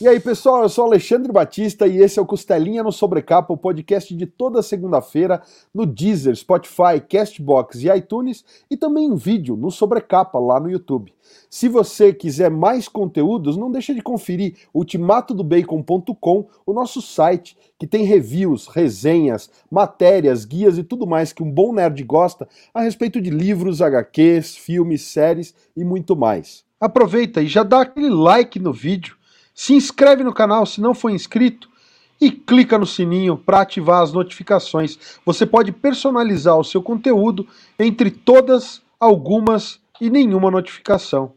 [0.00, 3.56] E aí, pessoal, eu sou Alexandre Batista e esse é o Costelinha no Sobrecapa, o
[3.56, 5.42] podcast de toda segunda-feira
[5.74, 11.12] no Deezer, Spotify, Castbox e iTunes e também em vídeo no Sobrecapa lá no YouTube.
[11.50, 18.04] Se você quiser mais conteúdos, não deixe de conferir ultimatodobacon.com, o nosso site que tem
[18.04, 23.30] reviews, resenhas, matérias, guias e tudo mais que um bom nerd gosta a respeito de
[23.30, 26.62] livros, HQs, filmes, séries e muito mais.
[26.80, 29.17] Aproveita e já dá aquele like no vídeo
[29.58, 31.68] se inscreve no canal se não for inscrito
[32.20, 35.18] e clica no sininho para ativar as notificações.
[35.26, 37.44] Você pode personalizar o seu conteúdo
[37.76, 41.32] entre todas, algumas e nenhuma notificação.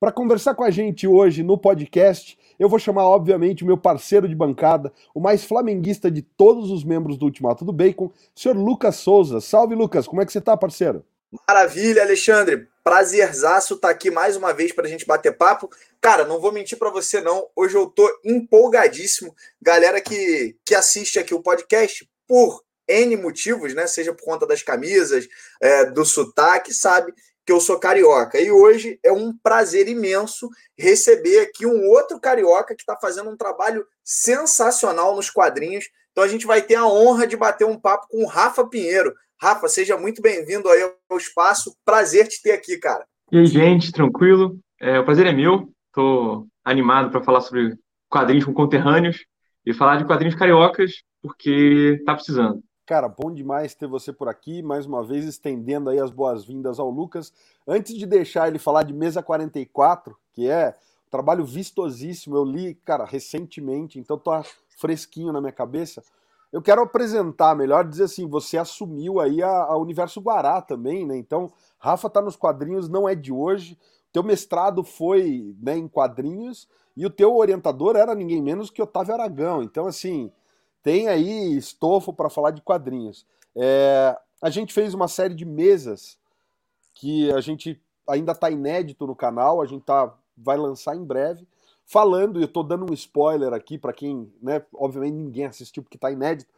[0.00, 4.28] Para conversar com a gente hoje no podcast, eu vou chamar, obviamente, o meu parceiro
[4.28, 8.56] de bancada, o mais flamenguista de todos os membros do Ultimato do Bacon, o senhor
[8.56, 9.40] Lucas Souza.
[9.40, 11.04] Salve, Lucas, como é que você está, parceiro?
[11.48, 12.66] Maravilha, Alexandre.
[12.88, 15.68] Prazerzaço estar tá aqui mais uma vez para a gente bater papo.
[16.00, 17.46] Cara, não vou mentir para você não.
[17.54, 19.36] Hoje eu tô empolgadíssimo.
[19.60, 23.86] Galera que, que assiste aqui o podcast por N motivos, né?
[23.86, 25.28] Seja por conta das camisas,
[25.60, 27.12] é, do sotaque, sabe
[27.44, 28.40] que eu sou carioca.
[28.40, 33.36] E hoje é um prazer imenso receber aqui um outro carioca que está fazendo um
[33.36, 35.90] trabalho sensacional nos quadrinhos.
[36.12, 39.14] Então a gente vai ter a honra de bater um papo com o Rafa Pinheiro.
[39.40, 41.72] Rafa, seja muito bem-vindo aí ao espaço.
[41.84, 43.06] Prazer te ter aqui, cara.
[43.30, 44.58] E aí, gente, tranquilo?
[44.80, 45.72] É, o prazer é meu.
[45.86, 47.76] Estou animado para falar sobre
[48.10, 49.24] quadrinhos com conterrâneos
[49.64, 52.60] e falar de quadrinhos cariocas, porque tá precisando.
[52.84, 56.90] Cara, bom demais ter você por aqui, mais uma vez estendendo aí as boas-vindas ao
[56.90, 57.32] Lucas.
[57.66, 60.74] Antes de deixar ele falar de Mesa 44, que é
[61.06, 64.32] um trabalho vistosíssimo, eu li, cara, recentemente, então tô
[64.80, 66.02] fresquinho na minha cabeça.
[66.50, 71.16] Eu quero apresentar, melhor dizer assim, você assumiu aí a, a Universo Guará também, né?
[71.16, 73.78] Então, Rafa tá nos quadrinhos, não é de hoje.
[74.12, 79.12] Teu mestrado foi né, em quadrinhos e o teu orientador era ninguém menos que Otávio
[79.12, 79.62] Aragão.
[79.62, 80.32] Então, assim,
[80.82, 83.26] tem aí estofo para falar de quadrinhos.
[83.54, 86.18] É, a gente fez uma série de mesas
[86.94, 91.46] que a gente ainda está inédito no canal, a gente tá, vai lançar em breve
[91.88, 95.96] falando, e eu estou dando um spoiler aqui para quem, né, obviamente ninguém assistiu porque
[95.96, 96.52] está inédito,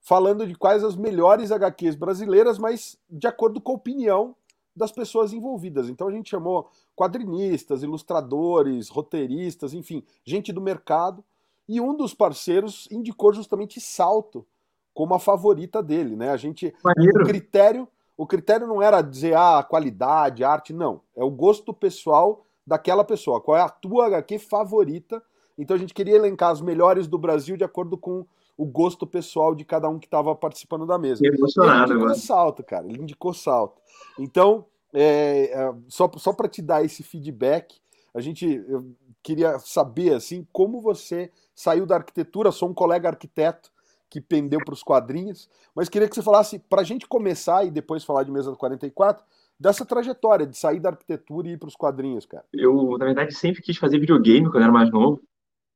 [0.00, 4.34] falando de quais as melhores HQs brasileiras, mas de acordo com a opinião
[4.74, 5.90] das pessoas envolvidas.
[5.90, 11.22] Então a gente chamou quadrinistas, ilustradores, roteiristas, enfim, gente do mercado,
[11.68, 14.46] e um dos parceiros indicou justamente Salto
[14.94, 16.30] como a favorita dele, né?
[16.30, 17.22] A gente Maneiro.
[17.22, 22.45] o critério, o critério não era dizer ah, qualidade, arte, não, é o gosto pessoal
[22.66, 23.40] daquela pessoa.
[23.40, 25.22] Qual é a tua HQ favorita?
[25.56, 29.54] Então a gente queria elencar as melhores do Brasil de acordo com o gosto pessoal
[29.54, 31.26] de cada um que estava participando da mesa.
[31.26, 32.86] Emocionado, ele indicou salto, cara.
[32.86, 33.80] Ele indicou salto.
[34.18, 37.76] Então, é, é, só, só para te dar esse feedback,
[38.14, 42.50] a gente eu queria saber assim como você saiu da arquitetura.
[42.50, 43.70] Sou um colega arquiteto
[44.08, 47.70] que pendeu para os quadrinhos, mas queria que você falasse para a gente começar e
[47.70, 49.24] depois falar de mesa 44
[49.58, 52.44] dessa trajetória de sair da arquitetura e ir para os quadrinhos, cara?
[52.52, 55.20] Eu, na verdade, sempre quis fazer videogame quando era mais novo.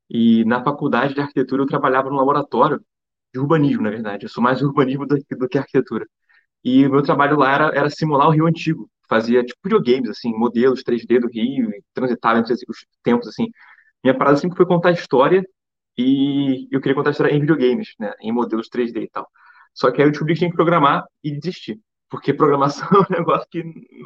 [0.09, 2.83] E na faculdade de arquitetura eu trabalhava no laboratório
[3.33, 4.25] de urbanismo, na verdade.
[4.25, 6.05] Eu sou mais urbanismo do, do que arquitetura.
[6.63, 8.89] E o meu trabalho lá era, era simular o Rio Antigo.
[9.09, 13.47] Fazia, tipo, videogames, assim, modelos 3D do Rio, e transitava entre os tempos, assim.
[14.03, 15.43] Minha parada sempre foi contar história
[15.97, 19.27] e eu queria contar história em videogames, né, em modelos 3D e tal.
[19.73, 21.79] Só que aí eu descobri que tinha que programar e desistir
[22.11, 23.63] porque programação é um negócio que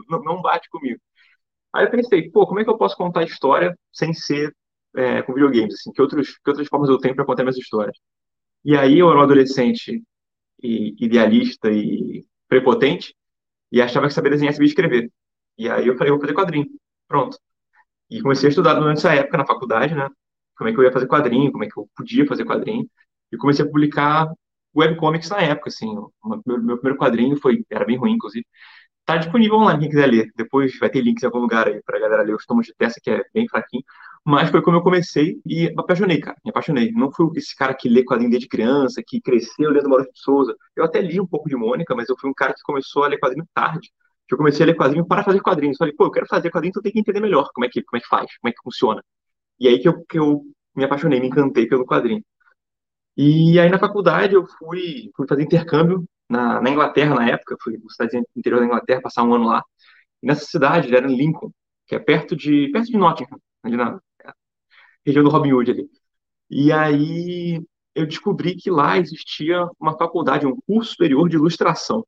[0.07, 1.01] não bate comigo.
[1.73, 4.55] Aí eu pensei, pô, como é que eu posso contar história sem ser
[4.95, 5.75] é, com videogames?
[5.75, 7.97] Assim, que, outros, que outras formas eu tenho para contar minhas histórias?
[8.63, 10.03] E aí eu era um adolescente
[10.63, 13.15] e, idealista e prepotente
[13.71, 15.11] e achava que sabia desenhar, sabia escrever.
[15.57, 16.67] E aí eu falei, vou fazer quadrinho.
[17.07, 17.37] Pronto.
[18.09, 20.09] E comecei a estudar durante essa época na faculdade, né?
[20.57, 22.89] Como é que eu ia fazer quadrinho, como é que eu podia fazer quadrinho.
[23.31, 24.31] E comecei a publicar
[24.75, 25.87] webcomics na época, assim.
[25.97, 26.11] O
[26.45, 28.45] meu, meu, primeiro quadrinho foi, era bem ruim, inclusive.
[29.05, 30.31] Tá disponível online, quem quiser ler.
[30.35, 32.99] Depois vai ter links em algum lugar aí pra galera ler os tomos de peça,
[33.03, 33.83] que é bem fraquinho.
[34.25, 36.35] Mas foi como eu comecei e me apaixonei, cara.
[36.43, 36.91] Me apaixonei.
[36.91, 40.55] Não fui esse cara que lê quadrinho desde criança, que cresceu lendo Maurício de Souza.
[40.75, 43.07] Eu até li um pouco de Mônica, mas eu fui um cara que começou a
[43.07, 43.91] ler quadrinho tarde.
[44.27, 45.77] Que eu comecei a ler quadrinho para fazer quadrinhos.
[45.77, 47.97] Falei, pô, eu quero fazer quadrinho, então tem que entender melhor como é que, como
[47.99, 49.03] é que faz, como é que funciona.
[49.59, 50.41] E aí que eu, que eu
[50.75, 52.23] me apaixonei, me encantei pelo quadrinho.
[53.17, 57.77] E aí na faculdade eu fui, fui fazer intercâmbio na, na Inglaterra na época, fui
[57.77, 59.63] na cidade interior da Inglaterra, passar um ano lá.
[60.21, 61.51] E nessa cidade, era em Lincoln,
[61.87, 63.99] que é perto de, perto de Nottingham, ali na
[65.05, 65.89] região do Robin Hood ali.
[66.49, 67.63] E aí
[67.95, 72.05] eu descobri que lá existia uma faculdade, um curso superior de ilustração,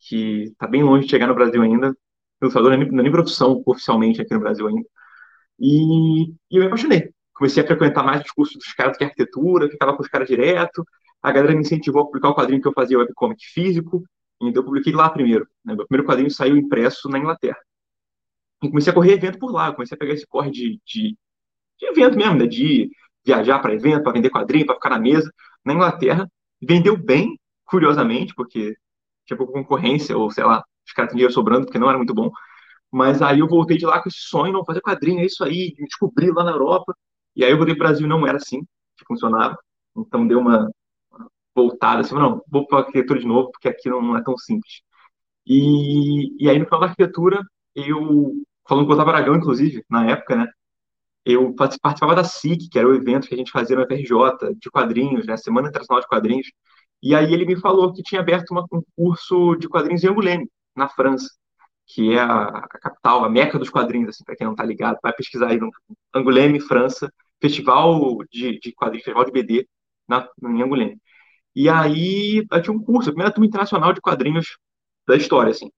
[0.00, 1.96] que está bem longe de chegar no Brasil ainda.
[2.40, 4.86] Ilustrador não é nem profissão oficialmente aqui no Brasil ainda.
[5.58, 9.68] E, e eu me apaixonei comecei a frequentar mais os cursos dos caras de arquitetura,
[9.68, 10.84] ficava com os caras direto,
[11.22, 14.02] a galera me incentivou a publicar o quadrinho que eu fazia webcomic físico,
[14.40, 15.46] então eu publiquei lá primeiro.
[15.64, 15.74] Né?
[15.74, 17.58] Meu primeiro quadrinho saiu impresso na Inglaterra.
[18.62, 21.16] E comecei a correr evento por lá, comecei a pegar esse corre de, de,
[21.78, 22.46] de evento mesmo, né?
[22.46, 22.90] de
[23.24, 25.30] viajar para evento, para vender quadrinho, para ficar na mesa.
[25.64, 26.30] Na Inglaterra,
[26.60, 28.74] vendeu bem, curiosamente, porque
[29.26, 32.14] tinha pouca concorrência, ou sei lá, os caras tinham dinheiro sobrando, porque não era muito
[32.14, 32.30] bom.
[32.90, 35.74] Mas aí eu voltei de lá com esse sonho, não fazer quadrinho, é isso aí,
[35.78, 36.96] me descobri lá na Europa.
[37.36, 38.62] E aí eu voltei para o Brasil, não era assim
[38.96, 39.56] que funcionava.
[39.96, 40.70] Então deu uma
[41.54, 44.82] voltada, assim, não, vou para arquitetura de novo, porque aqui não é tão simples.
[45.46, 47.40] E, e aí no final da arquitetura,
[47.74, 48.32] eu,
[48.68, 50.46] falando com o Otávio Aragão, inclusive, na época, né,
[51.24, 54.70] eu participava da SIC, que era o evento que a gente fazia no FRJ, de
[54.70, 56.48] quadrinhos, né, Semana Internacional de Quadrinhos,
[57.02, 60.88] e aí ele me falou que tinha aberto um curso de quadrinhos em Angoulême, na
[60.88, 61.28] França,
[61.86, 64.98] que é a, a capital, a meca dos quadrinhos, assim, para quem não está ligado,
[65.02, 65.70] vai pesquisar aí no
[66.14, 67.12] Angoulême, França,
[67.48, 69.68] festival de, de quadrinhos, festival de BD
[70.08, 70.98] na, em Angoulême.
[71.54, 74.58] E aí tinha um curso, a primeira turma internacional de quadrinhos
[75.06, 75.70] da história, assim.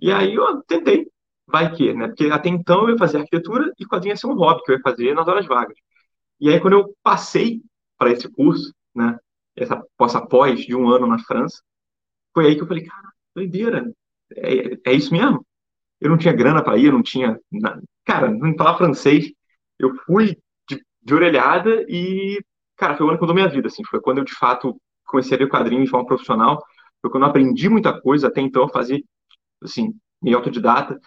[0.00, 1.06] E aí eu tentei,
[1.46, 2.08] vai que, né?
[2.08, 4.76] Porque até então eu ia fazer arquitetura e quadrinho ia ser um hobby que eu
[4.76, 5.76] ia fazer nas horas vagas.
[6.40, 7.62] E aí quando eu passei
[7.98, 9.18] para esse curso, né?
[9.56, 9.76] Essa
[10.28, 11.60] pós de um ano na França,
[12.32, 13.92] foi aí que eu falei, cara, doideira,
[14.36, 15.44] é, é isso mesmo?
[16.00, 17.38] Eu não tinha grana para ir, eu não tinha.
[18.04, 19.30] Cara, não falava francês.
[19.78, 20.36] Eu fui
[21.02, 22.40] de, orelhada e,
[22.76, 23.84] cara, foi o ano que mudou minha vida, assim.
[23.84, 26.62] Foi quando eu, de fato, comecei a ver quadrinhos de forma profissional.
[27.00, 28.28] Foi quando eu aprendi muita coisa.
[28.28, 29.00] Até então, eu fazia,
[29.62, 29.92] assim,
[30.22, 30.98] meio autodidata.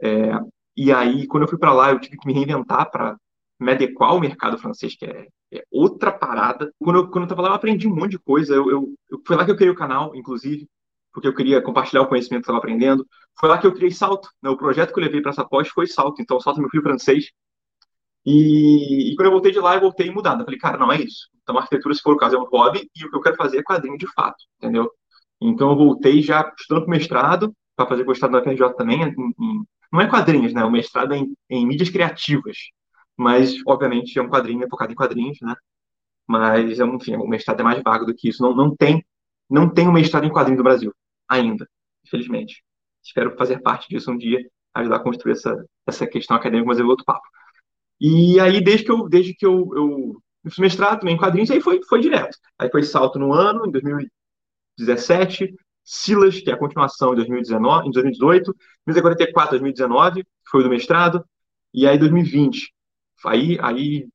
[0.00, 0.32] É,
[0.76, 3.16] e aí, quando eu fui para lá, eu tive que me reinventar para
[3.60, 6.72] me adequar ao mercado francês, que é, é outra parada.
[6.78, 8.54] Quando eu, quando eu tava lá, eu aprendi um monte de coisa.
[8.54, 10.68] Eu, eu, eu, foi lá que eu criei o canal, inclusive,
[11.12, 13.06] porque eu queria compartilhar o conhecimento que estava aprendendo.
[13.38, 14.28] Foi lá que eu criei Salto.
[14.42, 14.50] Né?
[14.50, 16.20] O projeto que eu levei para essa pós foi Salto.
[16.20, 17.30] Então, Salto é meu filho francês.
[18.24, 20.40] E, e, quando eu voltei de lá, eu voltei mudado.
[20.40, 21.28] Eu falei, cara, não é isso.
[21.42, 23.58] Então, arquitetura, se for o caso, é um hobby e o que eu quero fazer
[23.58, 24.90] é quadrinho de fato, entendeu?
[25.40, 29.02] Então, eu voltei já estudando para mestrado, para fazer mestrado na FRJ também.
[29.02, 30.64] Em, em, não é quadrinhos, né?
[30.64, 32.56] O mestrado é em, em, mídias criativas.
[33.16, 35.54] Mas, obviamente, é um quadrinho, é focado em quadrinhos, né?
[36.26, 38.42] Mas, enfim, o mestrado é mais vago do que isso.
[38.42, 39.04] Não, não tem
[39.52, 40.94] não tem um mestrado em quadrinho do Brasil,
[41.28, 41.68] ainda,
[42.06, 42.64] infelizmente.
[43.04, 44.38] Espero fazer parte disso um dia,
[44.74, 47.26] ajudar a construir essa, essa questão acadêmica, mas é outro papo.
[48.04, 51.60] E aí, desde que eu, desde que eu, eu fiz mestrado também em quadrinhos, aí
[51.60, 52.36] foi, foi direto.
[52.58, 55.54] Aí foi salto no ano, em 2017,
[55.84, 58.52] Silas, que é a continuação em 2019, em 2018,
[58.86, 61.24] 1944, 2019, foi do mestrado,
[61.72, 62.74] e aí 2020.
[63.24, 64.08] Aí, aí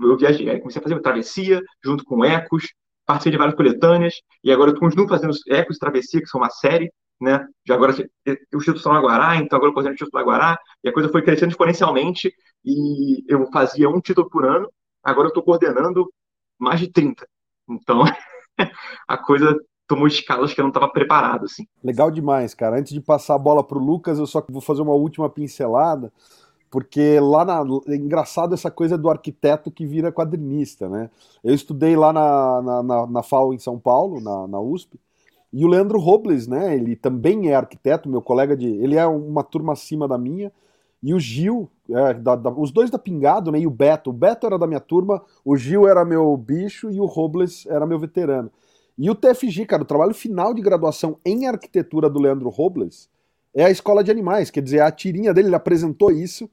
[0.00, 2.68] eu viajei, aí comecei a fazer travessia junto com Ecos,
[3.04, 4.14] participei de várias coletâneas,
[4.44, 7.44] e agora eu continuo fazendo Ecos e Travessia, que são uma série, né?
[7.66, 10.92] Já agora os títulos são Aguará, então agora eu estou o título Aguará, e a
[10.92, 12.32] coisa foi crescendo exponencialmente,
[12.64, 14.70] e eu fazia um título por ano,
[15.02, 16.12] agora eu estou coordenando
[16.58, 17.26] mais de 30.
[17.68, 18.04] Então,
[19.08, 19.56] a coisa
[19.86, 21.66] tomou escalas que eu não estava preparado, assim.
[21.82, 22.78] Legal demais, cara.
[22.78, 26.12] Antes de passar a bola para o Lucas, eu só vou fazer uma última pincelada,
[26.70, 27.62] porque lá na.
[27.88, 31.10] É engraçado essa coisa do arquiteto que vira quadrinista, né?
[31.44, 34.98] Eu estudei lá na, na, na, na FAO em São Paulo, na, na USP,
[35.52, 36.74] e o Leandro Robles, né?
[36.74, 38.66] Ele também é arquiteto, meu colega de.
[38.66, 40.50] Ele é uma turma acima da minha.
[41.02, 43.58] E o Gil, é, da, da, os dois da Pingado, né?
[43.60, 44.10] E o Beto.
[44.10, 47.86] O Beto era da minha turma, o Gil era meu bicho e o Robles era
[47.86, 48.50] meu veterano.
[48.96, 53.08] E o TFG, cara, o trabalho final de graduação em arquitetura do Leandro Robles
[53.54, 56.48] é a escola de animais, quer dizer, a tirinha dele, ele apresentou isso.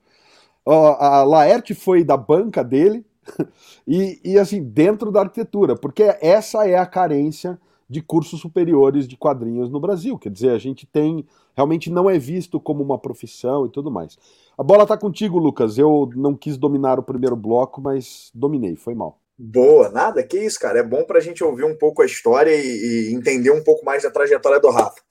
[0.65, 3.05] a Laerte foi da banca dele,
[3.87, 9.17] e, e assim, dentro da arquitetura, porque essa é a carência de cursos superiores de
[9.17, 10.17] quadrinhos no Brasil.
[10.17, 11.25] Quer dizer, a gente tem.
[11.55, 14.17] Realmente não é visto como uma profissão e tudo mais.
[14.57, 15.77] A bola está contigo, Lucas.
[15.77, 19.19] Eu não quis dominar o primeiro bloco, mas dominei, foi mal.
[19.37, 20.79] Boa, nada, que isso, cara.
[20.79, 23.85] É bom para a gente ouvir um pouco a história e, e, entender um pouco
[23.85, 25.01] mais da trajetória do Rafa.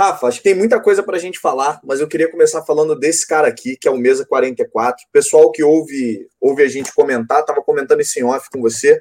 [0.00, 2.96] Rafa, acho que tem muita coisa para a gente falar, mas eu queria começar falando
[2.96, 5.04] desse cara aqui, que é o Mesa 44.
[5.10, 9.00] Pessoal que ouve, ouve a gente comentar, estava comentando isso em off com você.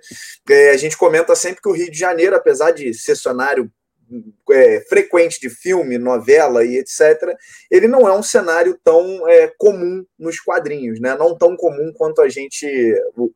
[0.50, 3.72] É, a gente comenta sempre que o Rio de Janeiro, apesar de ser cenário
[4.50, 7.32] é, frequente de filme, novela e etc.,
[7.70, 11.16] ele não é um cenário tão é, comum nos quadrinhos, né?
[11.16, 12.66] Não tão comum quanto a gente,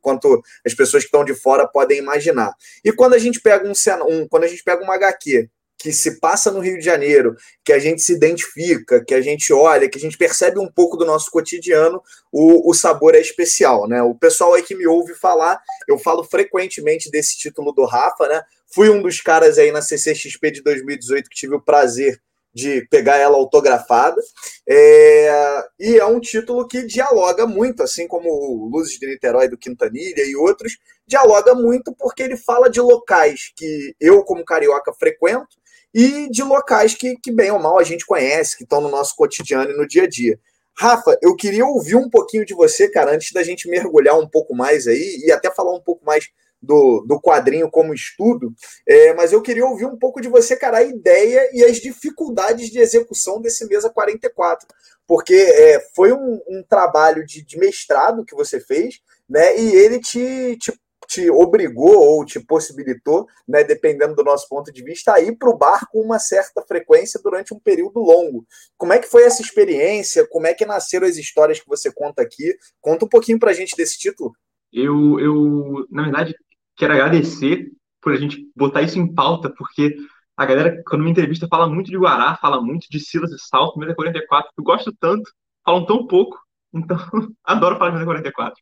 [0.00, 2.52] quanto as pessoas que estão de fora podem imaginar.
[2.84, 3.72] E quando a gente pega um,
[4.08, 5.48] um quando a gente pega uma HQ
[5.82, 7.34] que se passa no Rio de Janeiro,
[7.64, 10.96] que a gente se identifica, que a gente olha, que a gente percebe um pouco
[10.96, 14.00] do nosso cotidiano, o, o sabor é especial, né?
[14.00, 18.40] O pessoal aí que me ouve falar, eu falo frequentemente desse título do Rafa, né?
[18.72, 22.16] Fui um dos caras aí na CCXP de 2018 que tive o prazer
[22.54, 24.20] de pegar ela autografada.
[24.68, 30.22] É, e é um título que dialoga muito, assim como Luzes de Niterói do Quintanilha
[30.24, 35.60] e outros, dialoga muito porque ele fala de locais que eu, como carioca, frequento
[35.94, 39.14] e de locais que, que bem ou mal, a gente conhece, que estão no nosso
[39.16, 40.38] cotidiano e no dia a dia.
[40.74, 44.54] Rafa, eu queria ouvir um pouquinho de você, cara, antes da gente mergulhar um pouco
[44.54, 46.28] mais aí e até falar um pouco mais
[46.62, 48.54] do, do quadrinho como estudo,
[48.86, 52.70] é, mas eu queria ouvir um pouco de você, cara, a ideia e as dificuldades
[52.70, 54.68] de execução desse Mesa 44,
[55.06, 59.98] porque é, foi um, um trabalho de, de, mestrado que você fez, né, e ele
[59.98, 60.72] te, te,
[61.12, 65.50] te obrigou ou te possibilitou, né, dependendo do nosso ponto de vista, a ir para
[65.50, 68.46] o bar com uma certa frequência durante um período longo.
[68.78, 70.26] Como é que foi essa experiência?
[70.28, 72.56] Como é que nasceram as histórias que você conta aqui?
[72.80, 74.32] Conta um pouquinho para a gente desse título.
[74.72, 76.34] Eu, eu, na verdade,
[76.76, 79.94] quero agradecer por a gente botar isso em pauta, porque
[80.34, 83.78] a galera, quando me entrevista, fala muito de Guará, fala muito de Silas e Salto,
[83.78, 85.30] Mesa 44, eu gosto tanto,
[85.62, 86.38] falam tão pouco,
[86.72, 86.96] então
[87.44, 88.54] adoro falar de Mesa 44.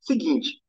[0.00, 0.60] Seguinte,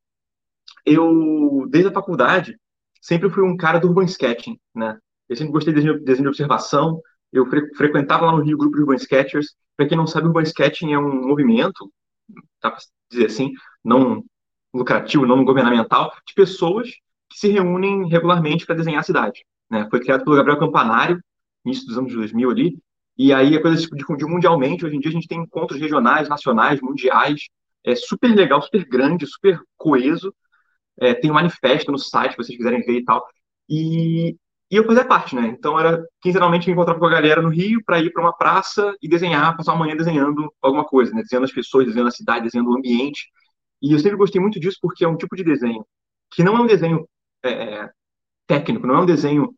[0.86, 2.58] eu, desde a faculdade,
[3.02, 4.98] sempre fui um cara do urban sketching, né?
[5.28, 8.76] Eu sempre gostei de desenho, de observação, eu fre, frequentava lá no Rio o grupo
[8.76, 9.56] de urban sketchers.
[9.78, 11.92] Para quem não sabe, urban sketching é um movimento,
[12.62, 14.24] dá para dizer assim, não
[14.74, 16.90] lucrativo, não governamental, de pessoas
[17.30, 19.46] que se reúnem regularmente para desenhar a cidade.
[19.70, 19.88] Né?
[19.90, 21.24] Foi criado pelo Gabriel Campanário,
[21.66, 22.78] início dos anos 2000 ali,
[23.18, 24.86] e aí a coisa se difundiu mundialmente.
[24.86, 27.50] Hoje em dia a gente tem encontros regionais, nacionais, mundiais,
[27.84, 30.34] é super legal, super grande, super coeso.
[31.02, 33.26] É, tem um manifesto no site, se vocês quiserem ver e tal.
[33.70, 34.36] E,
[34.72, 35.48] e eu fazia parte, né?
[35.48, 38.94] Então era quinzenalmente me encontrava com a galera no Rio para ir para uma praça
[39.02, 41.22] e desenhar, passar uma manhã desenhando alguma coisa, né?
[41.22, 43.30] Desenhando as pessoas, desenhando a cidade, desenhando o ambiente.
[43.82, 45.86] E eu sempre gostei muito disso porque é um tipo de desenho
[46.32, 47.08] que não é um desenho
[47.44, 47.90] é, é,
[48.48, 49.54] técnico, não é um desenho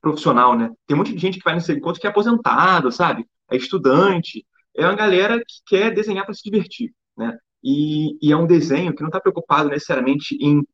[0.00, 0.70] profissional, né?
[0.86, 3.26] Tem muita gente que vai nesse encontro que é aposentado, sabe?
[3.50, 7.36] É estudante, é uma galera que quer desenhar para se divertir, né?
[7.62, 10.66] E, e, é um desenho que não está preocupado necessariamente em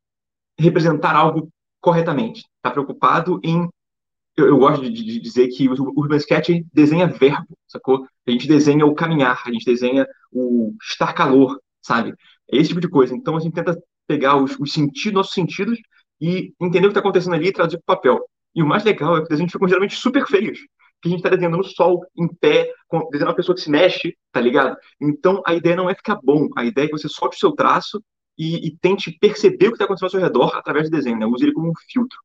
[0.57, 2.43] representar algo corretamente.
[2.57, 3.67] Está preocupado em.
[4.35, 8.07] Eu, eu gosto de, de, dizer que o Urban Sketch desenha verbo, sacou?
[8.27, 12.13] A gente desenha o caminhar, a gente desenha o estar calor, sabe?
[12.51, 13.15] É esse tipo de coisa.
[13.15, 13.77] Então a gente tenta
[14.07, 15.77] pegar os, os sentidos, nossos sentidos,
[16.19, 18.29] e entender o que está acontecendo ali e traduzir para o papel.
[18.55, 20.59] E o mais legal é que os desenhos ficam geralmente super feios.
[21.01, 23.69] Que a gente está desenhando no sol, em pé, com, desenhando uma pessoa que se
[23.69, 24.75] mexe, tá ligado?
[24.99, 27.51] Então a ideia não é ficar bom, a ideia é que você solte o seu
[27.51, 28.01] traço
[28.37, 31.25] e, e tente perceber o que está acontecendo ao seu redor através do desenho, né?
[31.25, 32.17] Use ele como um filtro.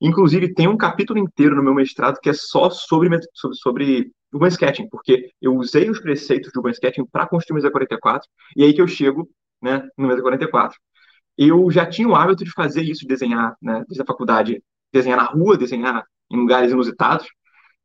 [0.00, 4.48] Inclusive, tem um capítulo inteiro no meu mestrado que é só sobre, sobre, sobre Urban
[4.48, 8.64] Sketching, porque eu usei os preceitos do Urban Sketching para construir o Mesa 44, e
[8.64, 9.30] aí que eu chego
[9.62, 10.76] né, no Mesa 44.
[11.38, 14.60] Eu já tinha o hábito de fazer isso, de desenhar, né, desde a faculdade,
[14.92, 17.28] desenhar na rua, desenhar em lugares inusitados,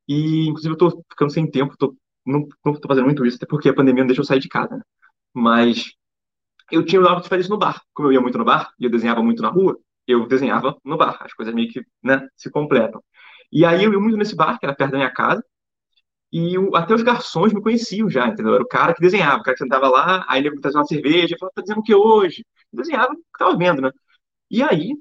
[0.08, 1.96] e inclusive eu estou ficando sem tempo, tô,
[2.26, 4.78] não estou fazendo muito isso, até porque a pandemia não deixou eu sair de casa,
[4.78, 4.84] né?
[5.34, 5.94] Mas
[6.72, 7.82] eu tinha o hábito de fazer isso no bar.
[7.94, 10.98] Como eu ia muito no bar e eu desenhava muito na rua, eu desenhava no
[10.98, 11.18] bar.
[11.22, 13.02] As coisas meio que né, se completam.
[13.52, 15.44] E aí eu ia muito nesse bar, que era perto da minha casa,
[16.32, 18.54] e até os garçons me conheciam já, entendeu?
[18.56, 21.38] Era o cara que desenhava, o cara que sentava lá, aí ele trazia uma cerveja,
[21.40, 22.46] falava, tá dizendo o que hoje?
[22.74, 23.92] Eu desenhava o que tava vendo, né?
[24.52, 24.94] E aí,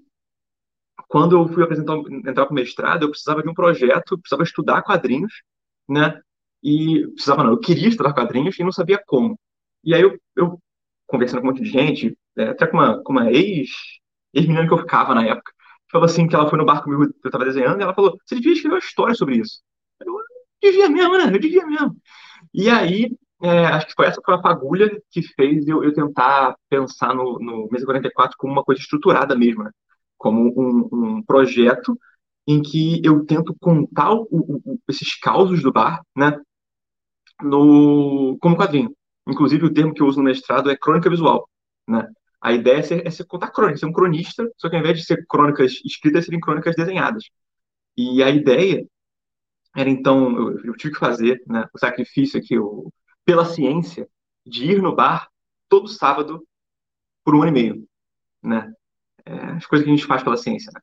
[1.09, 4.83] quando eu fui apresentar, entrar para o mestrado, eu precisava de um projeto, precisava estudar
[4.83, 5.33] quadrinhos,
[5.88, 6.21] né?
[6.62, 9.38] E precisava, não, eu queria estudar quadrinhos e não sabia como.
[9.85, 10.61] E aí eu, eu
[11.07, 13.71] conversando com um monte de gente, é, até com uma, com uma ex,
[14.35, 15.53] ex-menina que eu ficava na época,
[15.91, 18.37] falou assim que ela foi no bar comigo, eu estava desenhando, e ela falou, você
[18.37, 19.61] devia escrever uma história sobre isso.
[20.00, 20.15] Eu,
[20.61, 21.26] devia mesmo, né?
[21.26, 21.97] Eu devia mesmo.
[22.53, 23.11] E aí,
[23.43, 27.38] é, acho que foi essa foi a fagulha que fez eu, eu tentar pensar no,
[27.38, 29.71] no Mesa 44 como uma coisa estruturada mesmo, né?
[30.17, 31.99] Como um, um projeto
[32.47, 36.39] em que eu tento contar o, o, esses causos do bar, né?
[37.43, 38.95] No, como quadrinho.
[39.29, 41.49] Inclusive, o termo que eu uso no mestrado é crônica visual,
[41.89, 42.09] né?
[42.41, 44.99] A ideia é ser, é ser contar crônica, ser um cronista, só que ao invés
[44.99, 47.25] de ser crônicas escritas, serem crônicas desenhadas.
[47.97, 48.87] E a ideia
[49.77, 52.93] era então, eu, eu tive que fazer né, o sacrifício aqui, o,
[53.25, 54.09] pela ciência,
[54.47, 55.29] de ir no bar
[55.69, 56.47] todo sábado
[57.25, 57.89] por um ano e meio,
[58.43, 58.73] né?
[59.26, 60.80] É, as coisas que a gente faz pela ciência, né?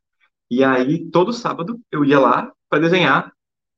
[0.50, 3.32] E aí, todo sábado, eu ia lá para desenhar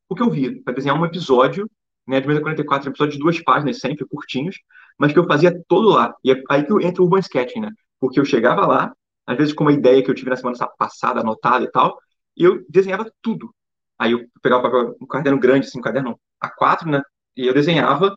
[0.09, 1.69] o que eu via, para desenhar um episódio,
[2.07, 4.57] né, de 44, um episódio de duas páginas sempre, curtinhos,
[4.97, 6.13] mas que eu fazia todo lá.
[6.23, 7.71] E é aí que entra o Urban Sketching, né?
[7.99, 8.93] Porque eu chegava lá,
[9.25, 11.97] às vezes com uma ideia que eu tive na semana passada, anotada e tal,
[12.37, 13.53] e eu desenhava tudo.
[13.97, 14.67] Aí eu pegava
[15.01, 17.01] um caderno grande, assim, um caderno A4, né?
[17.35, 18.13] E eu desenhava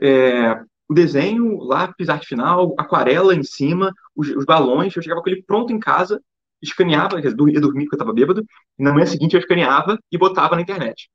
[0.00, 0.54] é,
[0.88, 4.94] o desenho, lápis, arte final, aquarela em cima, os, os, balões.
[4.94, 6.22] Eu chegava com ele pronto em casa,
[6.62, 8.44] escaneava, ia dormir porque eu estava bêbado,
[8.78, 11.08] e na manhã seguinte eu escaneava e botava na internet.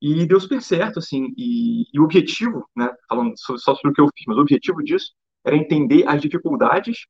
[0.00, 4.00] E deu super certo, assim, e, e o objetivo, né, falando só sobre o que
[4.00, 5.12] eu fiz, mas o objetivo disso
[5.44, 7.06] era entender as dificuldades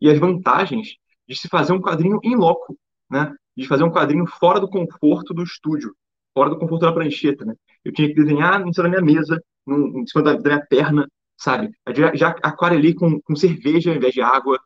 [0.00, 0.96] e as vantagens
[1.28, 2.78] de se fazer um quadrinho em loco,
[3.10, 5.94] né, de fazer um quadrinho fora do conforto do estúdio,
[6.34, 7.54] fora do conforto da prancheta, né.
[7.84, 11.08] Eu tinha que desenhar em cima da minha mesa, em cima da, da minha perna,
[11.36, 11.70] sabe?
[11.94, 14.58] Já, já aquarelei com, com cerveja ao invés de água,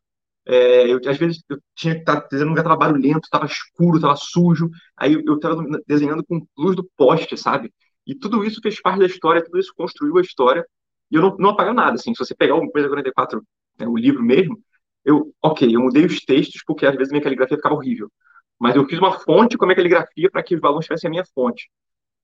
[0.47, 3.97] é, eu, às vezes eu tinha que estar desenhando um lugar, estava barulhento, estava escuro,
[3.97, 4.71] estava sujo.
[4.97, 7.73] Aí eu estava desenhando com luz do poste, sabe?
[8.07, 10.67] E tudo isso fez parte da história, tudo isso construiu a história.
[11.11, 12.15] E eu não, não apago nada, assim.
[12.15, 13.43] Se você pegar o Coisa 44,
[13.79, 14.59] né, o livro mesmo,
[15.05, 18.11] eu, ok, eu mudei os textos porque às vezes minha caligrafia ficava horrível.
[18.59, 21.11] Mas eu fiz uma fonte com a minha caligrafia para que os balões tivessem a
[21.11, 21.71] minha fonte.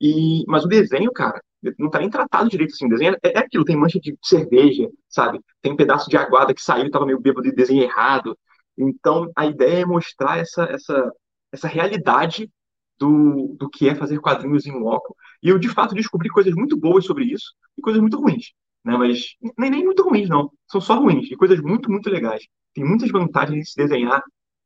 [0.01, 1.41] E, mas o desenho, cara,
[1.79, 2.87] não tá nem tratado direito assim.
[2.87, 5.41] O desenho é, é aquilo, tem mancha de cerveja, sabe?
[5.63, 8.37] Tem um pedaço de aguada que saiu, tava meio bêbado de desenho errado.
[8.77, 11.13] Então, a ideia é mostrar essa, essa,
[11.53, 12.51] essa realidade
[12.99, 15.17] do, do que é fazer quadrinhos em loco.
[15.43, 18.53] E eu, de fato, descobri coisas muito boas sobre isso e coisas muito ruins.
[18.85, 18.97] Né?
[18.97, 20.51] Mas nem, nem muito ruins, não.
[20.71, 22.47] São só ruins e coisas muito, muito legais.
[22.75, 24.23] Tem muitas vantagens de se desenhar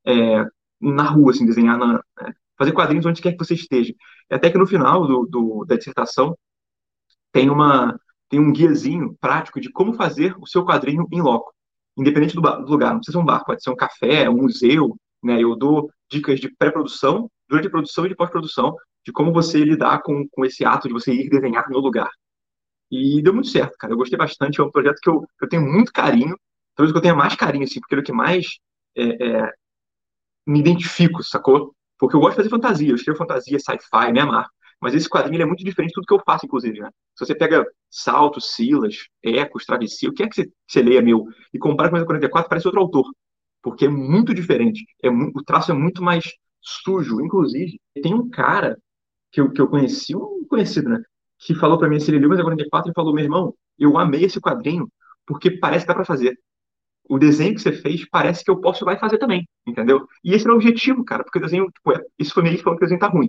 [0.07, 0.45] é,
[0.81, 2.35] na rua, assim, desenhar na, né?
[2.61, 3.95] Fazer quadrinhos onde quer que você esteja.
[4.29, 6.37] Até que no final do, do, da dissertação
[7.33, 7.99] tem, uma,
[8.29, 11.55] tem um guiazinho prático de como fazer o seu quadrinho em loco,
[11.97, 12.91] independente do, do lugar.
[12.91, 14.95] Não precisa ser um bar, pode ser um café, um museu.
[15.23, 15.43] Né?
[15.43, 18.77] Eu dou dicas de pré-produção, durante a produção e de pós-produção,
[19.07, 22.11] de como você lidar com, com esse ato de você ir desenhar no lugar.
[22.91, 23.95] E deu muito certo, cara.
[23.95, 24.61] Eu gostei bastante.
[24.61, 26.37] É um projeto que eu, eu tenho muito carinho.
[26.75, 28.59] Talvez que eu tenha mais carinho, assim, porque é o que mais
[28.95, 29.53] é, é,
[30.47, 31.75] me identifico, sacou?
[32.01, 34.49] Porque eu gosto de fazer fantasia, eu escrevo fantasia, sci-fi, me amarro.
[34.81, 36.89] Mas esse quadrinho é muito diferente de tudo que eu faço, inclusive, né?
[37.15, 41.27] Se você pega Salto, Silas, Ecos, Travessia, o que é que você, você leia meu
[41.53, 43.05] e compara com o 44, parece outro autor.
[43.63, 44.85] Porque é muito diferente.
[45.03, 46.25] É muito, o traço é muito mais
[46.63, 47.21] sujo.
[47.21, 48.79] Inclusive, tem um cara
[49.31, 51.03] que eu, que eu conheci, um conhecido, né?
[51.39, 54.25] Que falou para mim, se ele leu o 44, e falou: meu irmão, eu amei
[54.25, 54.91] esse quadrinho
[55.27, 56.39] porque parece que dá para fazer
[57.11, 60.07] o desenho que você fez parece que eu posso vai fazer também, entendeu?
[60.23, 62.79] E esse é o objetivo, cara, porque o desenho, tipo, é, isso foi meio falando
[62.79, 63.29] que o desenho tá ruim,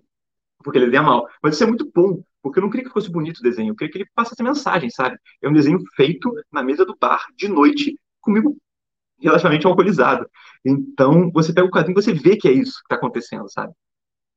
[0.64, 1.28] porque ele desenha mal.
[1.42, 3.76] Mas isso é muito bom, porque eu não queria que fosse bonito o desenho, eu
[3.76, 5.18] queria que ele passasse mensagem, sabe?
[5.42, 8.56] É um desenho feito na mesa do bar, de noite, comigo
[9.20, 10.30] relativamente alcoolizado.
[10.64, 13.74] Então, você pega o quadrinho e você vê que é isso que está acontecendo, sabe?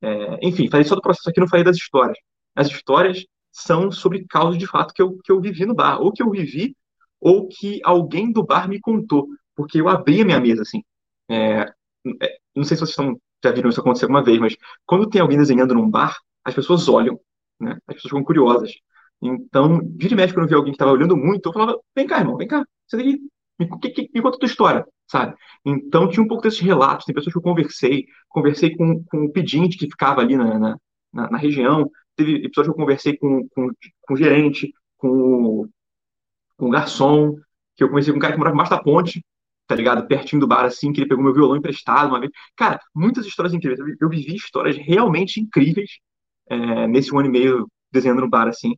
[0.00, 2.16] É, enfim, falei só do processo aqui, não falei das histórias.
[2.56, 6.12] As histórias são sobre causas de fato que eu, que eu vivi no bar, ou
[6.12, 6.74] que eu vivi
[7.24, 10.84] ou que alguém do bar me contou, porque eu abri a minha mesa, assim.
[11.26, 11.72] É,
[12.22, 15.38] é, não sei se vocês já viram isso acontecer alguma vez, mas quando tem alguém
[15.38, 17.18] desenhando num bar, as pessoas olham,
[17.58, 17.78] né?
[17.88, 18.72] As pessoas ficam curiosas.
[19.22, 22.06] Então, vira e mexe, quando eu vi alguém que estava olhando muito, eu falava, vem
[22.06, 23.68] cá, irmão, vem cá, você tem me, me,
[24.14, 25.34] me conta a tua história, sabe?
[25.64, 29.32] Então, tinha um pouco desses relatos, tem pessoas que eu conversei, conversei com, com o
[29.32, 30.76] pedinte que ficava ali na, na,
[31.30, 33.70] na região, teve pessoas que eu conversei com, com,
[34.02, 35.68] com o gerente, com o
[36.56, 37.36] com um garçom,
[37.76, 39.24] que eu conheci com um cara que morava embaixo da ponte,
[39.66, 40.06] tá ligado?
[40.06, 42.32] Pertinho do bar, assim, que ele pegou meu violão emprestado uma vez.
[42.56, 43.80] Cara, muitas histórias incríveis.
[44.00, 45.98] Eu vivi histórias realmente incríveis
[46.48, 48.74] é, nesse um ano e meio desenhando no bar, assim.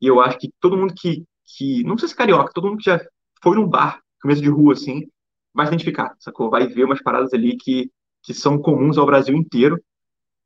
[0.00, 2.84] E eu acho que todo mundo que, que não sei se carioca, todo mundo que
[2.84, 3.00] já
[3.42, 5.06] foi num bar, começo de rua, assim,
[5.54, 6.50] vai se identificar, sacou?
[6.50, 7.90] Vai ver umas paradas ali que,
[8.22, 9.82] que são comuns ao Brasil inteiro.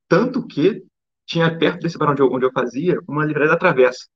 [0.09, 0.85] Tanto que
[1.27, 4.07] tinha perto desse bar onde eu, onde eu fazia uma livraria da Travessa.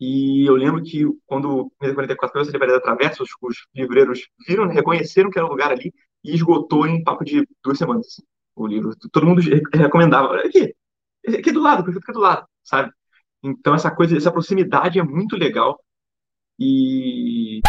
[0.00, 4.66] E eu lembro que quando Mesa 44 foi essa livraria Travessa, os, os livreiros viram,
[4.66, 8.22] reconheceram que era o lugar ali e esgotou em papo de duas semanas assim,
[8.56, 8.90] o livro.
[9.12, 9.40] Todo mundo
[9.72, 10.36] recomendava.
[10.38, 10.74] Aqui,
[11.28, 12.90] aqui do lado, aqui do lado, sabe?
[13.42, 15.78] Então essa coisa, essa proximidade é muito legal.
[16.58, 17.60] E.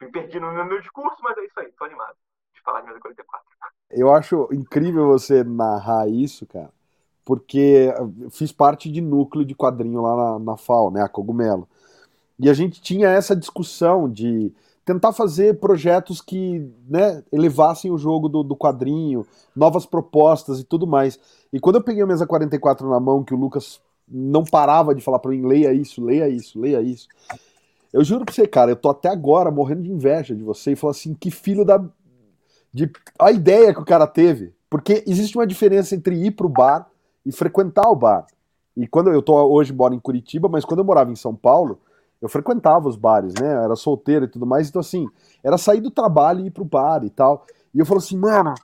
[0.00, 2.16] Me perdi no meu discurso, mas é isso aí, tô animado
[2.54, 3.46] de falar de Mesa 44.
[3.90, 6.72] Eu acho incrível você narrar isso, cara
[7.26, 7.92] porque
[8.30, 11.68] fiz parte de núcleo de quadrinho lá na, na FAO, né, a Cogumelo.
[12.38, 18.28] E a gente tinha essa discussão de tentar fazer projetos que né, elevassem o jogo
[18.28, 21.18] do, do, quadrinho, novas propostas e tudo mais.
[21.52, 25.02] E quando eu peguei a mesa 44 na mão, que o Lucas não parava de
[25.02, 27.08] falar para mim, leia isso, leia isso, leia isso.
[27.92, 30.76] Eu juro pra você, cara, eu tô até agora morrendo de inveja de você e
[30.76, 31.84] falo assim, que filho da.
[32.72, 32.88] De...
[33.18, 34.54] A ideia que o cara teve.
[34.70, 36.88] Porque existe uma diferença entre ir pro bar
[37.26, 38.24] e frequentar o bar.
[38.76, 41.80] E quando eu tô hoje moro em Curitiba, mas quando eu morava em São Paulo,
[42.22, 43.52] eu frequentava os bares, né?
[43.52, 45.06] Eu era solteiro e tudo mais, então assim,
[45.42, 47.44] era sair do trabalho e ir pro bar e tal.
[47.74, 48.54] E eu falo assim, mano,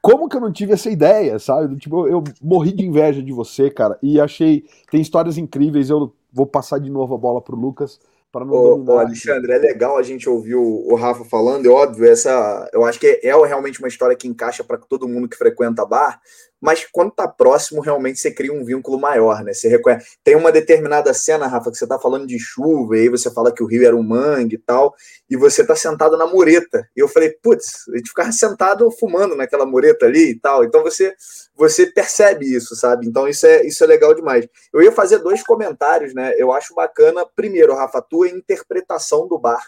[0.00, 1.76] como que eu não tive essa ideia, sabe?
[1.76, 6.12] Tipo, eu, eu morri de inveja de você, cara, e achei, tem histórias incríveis, eu
[6.32, 8.00] vou passar de novo a bola pro Lucas
[8.34, 11.68] para não ô, ô, Alexandre, é legal a gente ouvir o, o Rafa falando, é
[11.68, 15.28] óbvio, essa, eu acho que é, é realmente uma história que encaixa para todo mundo
[15.28, 16.20] que frequenta bar,
[16.64, 19.52] mas quando tá próximo, realmente você cria um vínculo maior, né?
[19.52, 20.16] Você reconhece.
[20.24, 23.52] Tem uma determinada cena, Rafa, que você tá falando de chuva, e aí você fala
[23.52, 24.94] que o rio era um mangue e tal,
[25.28, 26.88] e você tá sentado na mureta.
[26.96, 30.64] E eu falei, putz, a gente ficava sentado fumando naquela mureta ali e tal.
[30.64, 31.14] Então você
[31.54, 33.06] você percebe isso, sabe?
[33.06, 34.48] Então isso é, isso é legal demais.
[34.72, 36.32] Eu ia fazer dois comentários, né?
[36.38, 39.62] Eu acho bacana, primeiro, Rafa, a tua interpretação do bar.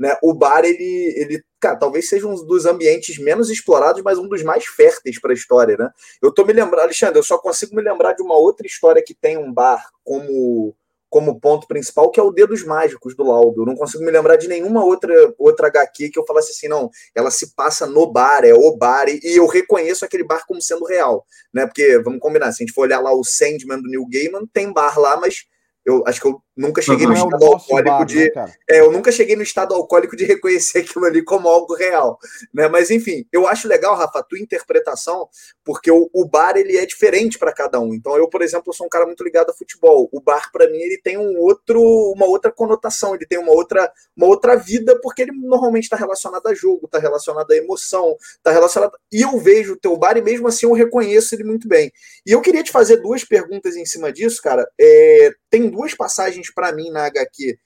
[0.00, 0.16] Né?
[0.22, 4.42] O bar, ele, ele cara, talvez seja um dos ambientes menos explorados, mas um dos
[4.42, 5.90] mais férteis para a história, né?
[6.22, 9.14] Eu tô me lembrando, Alexandre, eu só consigo me lembrar de uma outra história que
[9.14, 10.74] tem um bar como
[11.10, 13.62] como ponto principal, que é o Dedos Mágicos do Laudo.
[13.62, 16.88] Eu não consigo me lembrar de nenhuma outra outra HQ que eu falasse assim, não,
[17.14, 20.86] ela se passa no bar, é o bar, e, eu reconheço aquele bar como sendo
[20.86, 21.66] real, né?
[21.66, 24.72] Porque, vamos combinar, se a gente for olhar lá o Sandman do Neil Gaiman, tem
[24.72, 25.44] bar lá, mas
[25.84, 28.32] eu acho que eu nunca cheguei no é estado alcoólico bar, de.
[28.34, 32.18] Né, é, eu nunca cheguei no estado alcoólico de reconhecer aquilo ali como algo real.
[32.52, 32.68] Né?
[32.68, 35.28] Mas, enfim, eu acho legal, Rafa, a tua interpretação,
[35.64, 37.94] porque o, o bar ele é diferente para cada um.
[37.94, 40.08] Então, eu, por exemplo, sou um cara muito ligado a futebol.
[40.12, 41.80] O bar, para mim, ele tem um outro,
[42.14, 46.46] uma outra conotação, ele tem uma outra, uma outra vida, porque ele normalmente está relacionado
[46.46, 48.92] a jogo, está relacionado a emoção, está relacionado.
[49.10, 51.90] E eu vejo o teu bar e mesmo assim eu reconheço ele muito bem.
[52.26, 54.68] E eu queria te fazer duas perguntas em cima disso, cara.
[54.78, 57.58] É, tem duas passagens para mim na HQ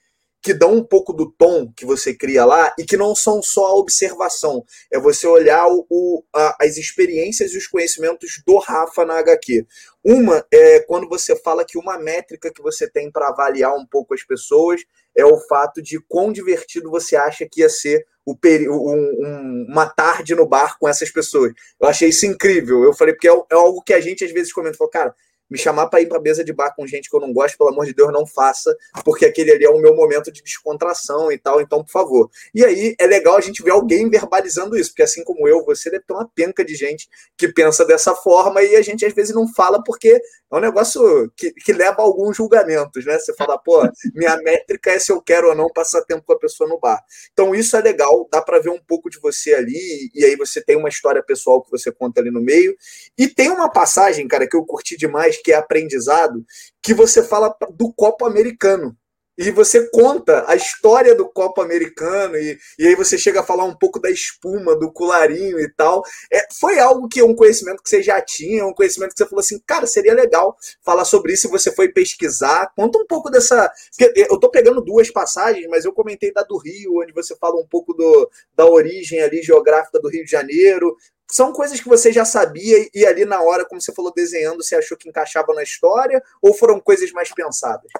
[0.44, 3.64] que dão um pouco do tom que você cria lá e que não são só
[3.64, 9.07] a observação, é você olhar o, o a, as experiências e os conhecimentos do Rafa
[9.07, 9.66] na HQ.
[10.05, 14.12] Uma é quando você fala que uma métrica que você tem para avaliar um pouco
[14.12, 14.83] as pessoas
[15.16, 19.87] é o fato de quão divertido você acha que ia ser o um, um, uma
[19.87, 21.55] tarde no bar com essas pessoas.
[21.81, 22.85] Eu achei isso incrível.
[22.85, 25.14] Eu falei, porque é, é algo que a gente às vezes comenta, fala, cara,
[25.54, 27.70] me chamar para ir para mesa de bar com gente que eu não gosto, pelo
[27.70, 31.38] amor de Deus, não faça, porque aquele ali é o meu momento de descontração e
[31.38, 32.30] tal, então, por favor.
[32.52, 35.90] E aí é legal a gente ver alguém verbalizando isso, porque assim como eu, você
[35.90, 39.32] deve ter uma penca de gente que pensa dessa forma e a gente às vezes
[39.32, 40.20] não fala porque
[40.54, 43.18] é um negócio que, que leva a alguns julgamentos, né?
[43.18, 43.82] Você fala, pô,
[44.14, 47.02] minha métrica é se eu quero ou não passar tempo com a pessoa no bar.
[47.32, 50.62] Então, isso é legal, dá para ver um pouco de você ali, e aí você
[50.62, 52.76] tem uma história pessoal que você conta ali no meio.
[53.18, 56.44] E tem uma passagem, cara, que eu curti demais, que é aprendizado,
[56.83, 58.96] que você fala do copo americano
[59.37, 63.64] e você conta a história do Copa Americano e, e aí você chega a falar
[63.64, 66.04] um pouco da espuma, do colarinho e tal.
[66.33, 69.40] É, foi algo que um conhecimento que você já tinha, um conhecimento que você falou
[69.40, 72.72] assim, cara, seria legal falar sobre isso se você foi pesquisar.
[72.76, 73.70] Conta um pouco dessa.
[74.14, 77.66] Eu tô pegando duas passagens, mas eu comentei da do Rio, onde você fala um
[77.66, 80.96] pouco do, da origem ali geográfica do Rio de Janeiro.
[81.30, 84.76] São coisas que você já sabia e ali na hora, como você falou, desenhando, você
[84.76, 87.90] achou que encaixava na história ou foram coisas mais pensadas?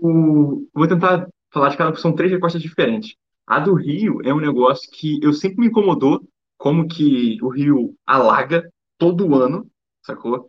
[0.00, 3.14] o, vou tentar falar de cada, são três respostas diferentes.
[3.46, 6.22] A do Rio é um negócio que eu sempre me incomodou,
[6.56, 9.68] como que o Rio alaga todo ano,
[10.02, 10.48] sacou?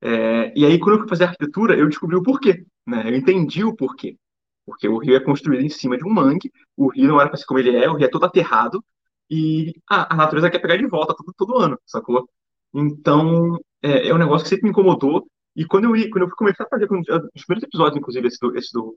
[0.00, 3.10] É, e aí, quando eu fui fazer arquitetura, eu descobri o porquê, né?
[3.10, 4.16] Eu entendi o porquê.
[4.64, 7.38] Porque o rio é construído em cima de um mangue, o rio não era para
[7.38, 8.84] ser como ele é, o rio é todo aterrado,
[9.30, 12.28] e a, a natureza quer pegar de volta todo, todo ano, sacou?
[12.74, 16.64] Então, é, é um negócio que sempre me incomodou, e quando eu, quando eu começar
[16.64, 18.96] a fazer, os primeiros episódios, inclusive, esse do, esse do,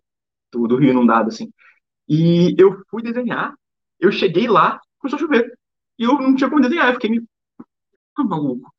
[0.52, 1.52] do, do Rio Inundado, assim,
[2.08, 3.54] e eu fui desenhar,
[4.00, 5.54] eu cheguei lá, começou a chover.
[5.98, 7.28] E eu não tinha como desenhar, eu fiquei meio
[8.18, 8.72] maluco.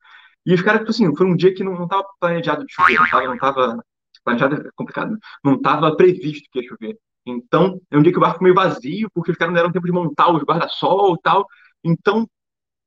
[0.45, 2.99] E os caras, tipo assim, foi um dia que não, não tava planejado de chover,
[2.99, 3.77] não tava, não tava
[4.23, 6.97] planejado é complicado, não tava previsto que ia chover.
[7.25, 9.71] Então, é um dia que o barco ficou meio vazio, porque os caras não deram
[9.71, 11.47] tempo de montar os guarda-sol e tal.
[11.83, 12.27] Então,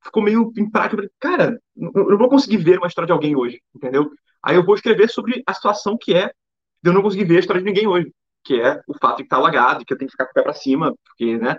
[0.05, 1.03] ficou meio imprático.
[1.21, 4.11] Cara, eu não vou conseguir ver uma história de alguém hoje, entendeu?
[4.43, 6.29] Aí eu vou escrever sobre a situação que é
[6.83, 8.13] de eu não conseguir ver a história de ninguém hoje,
[8.45, 10.35] que é o fato de que tá alagado, que eu tenho que ficar com o
[10.35, 11.57] pé para cima, porque, né?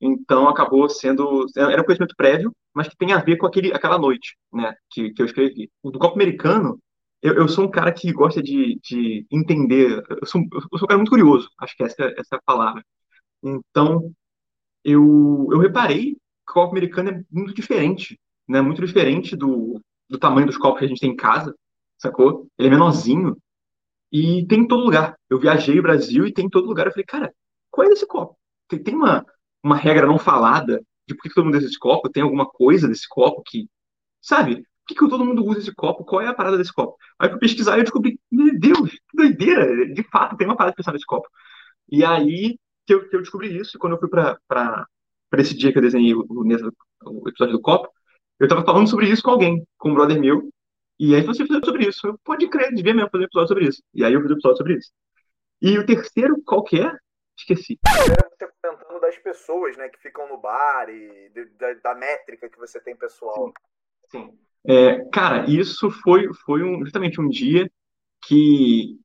[0.00, 1.46] Então acabou sendo.
[1.56, 4.74] Era um conhecimento prévio, mas que tem a ver com aquele, aquela noite, né?
[4.90, 5.70] Que, que eu escrevi.
[5.82, 6.78] O do copo americano,
[7.22, 10.02] eu, eu sou um cara que gosta de, de entender.
[10.10, 12.84] Eu sou, eu sou um cara muito curioso, acho que essa, essa é a palavra.
[13.42, 14.12] Então,
[14.84, 18.60] eu, eu reparei que o copo americano é muito diferente, né?
[18.60, 21.54] Muito diferente do, do tamanho dos copos que a gente tem em casa
[22.02, 22.48] sacou?
[22.58, 23.36] Ele é menorzinho.
[24.10, 25.16] E tem em todo lugar.
[25.30, 26.86] Eu viajei o Brasil e tem em todo lugar.
[26.86, 27.32] Eu falei, cara,
[27.70, 28.36] qual é esse copo?
[28.68, 29.24] Tem, tem uma,
[29.62, 32.10] uma regra não falada de por que todo mundo usa esse copo?
[32.10, 33.68] Tem alguma coisa desse copo que.
[34.20, 34.64] Sabe?
[34.82, 36.04] Por que, que todo mundo usa esse copo?
[36.04, 36.96] Qual é a parada desse copo?
[37.18, 39.86] Aí fui pesquisar e eu descobri, meu Deus, que doideira!
[39.92, 41.28] De fato, tem uma parada de pensar nesse copo.
[41.88, 43.76] E aí que eu, que eu descobri isso.
[43.76, 44.86] E quando eu fui para
[45.38, 47.88] esse dia que eu desenhei o, o, o episódio do copo,
[48.40, 50.50] eu tava falando sobre isso com alguém, com um brother meu,
[50.98, 52.06] e aí você fez sobre isso.
[52.06, 53.82] Eu, pode crer, devia mesmo fazer um episódio sobre isso.
[53.94, 54.90] E aí eu fiz um episódio sobre isso.
[55.60, 56.92] E o terceiro, qual que é?
[57.36, 57.78] Esqueci.
[57.86, 62.58] Era você comentando das pessoas, né, que ficam no bar e da, da métrica que
[62.58, 63.34] você tem pessoal.
[63.34, 63.52] Sim.
[64.10, 64.38] Sim.
[64.66, 67.70] É, cara, isso foi, foi um, justamente um dia
[68.26, 68.98] que,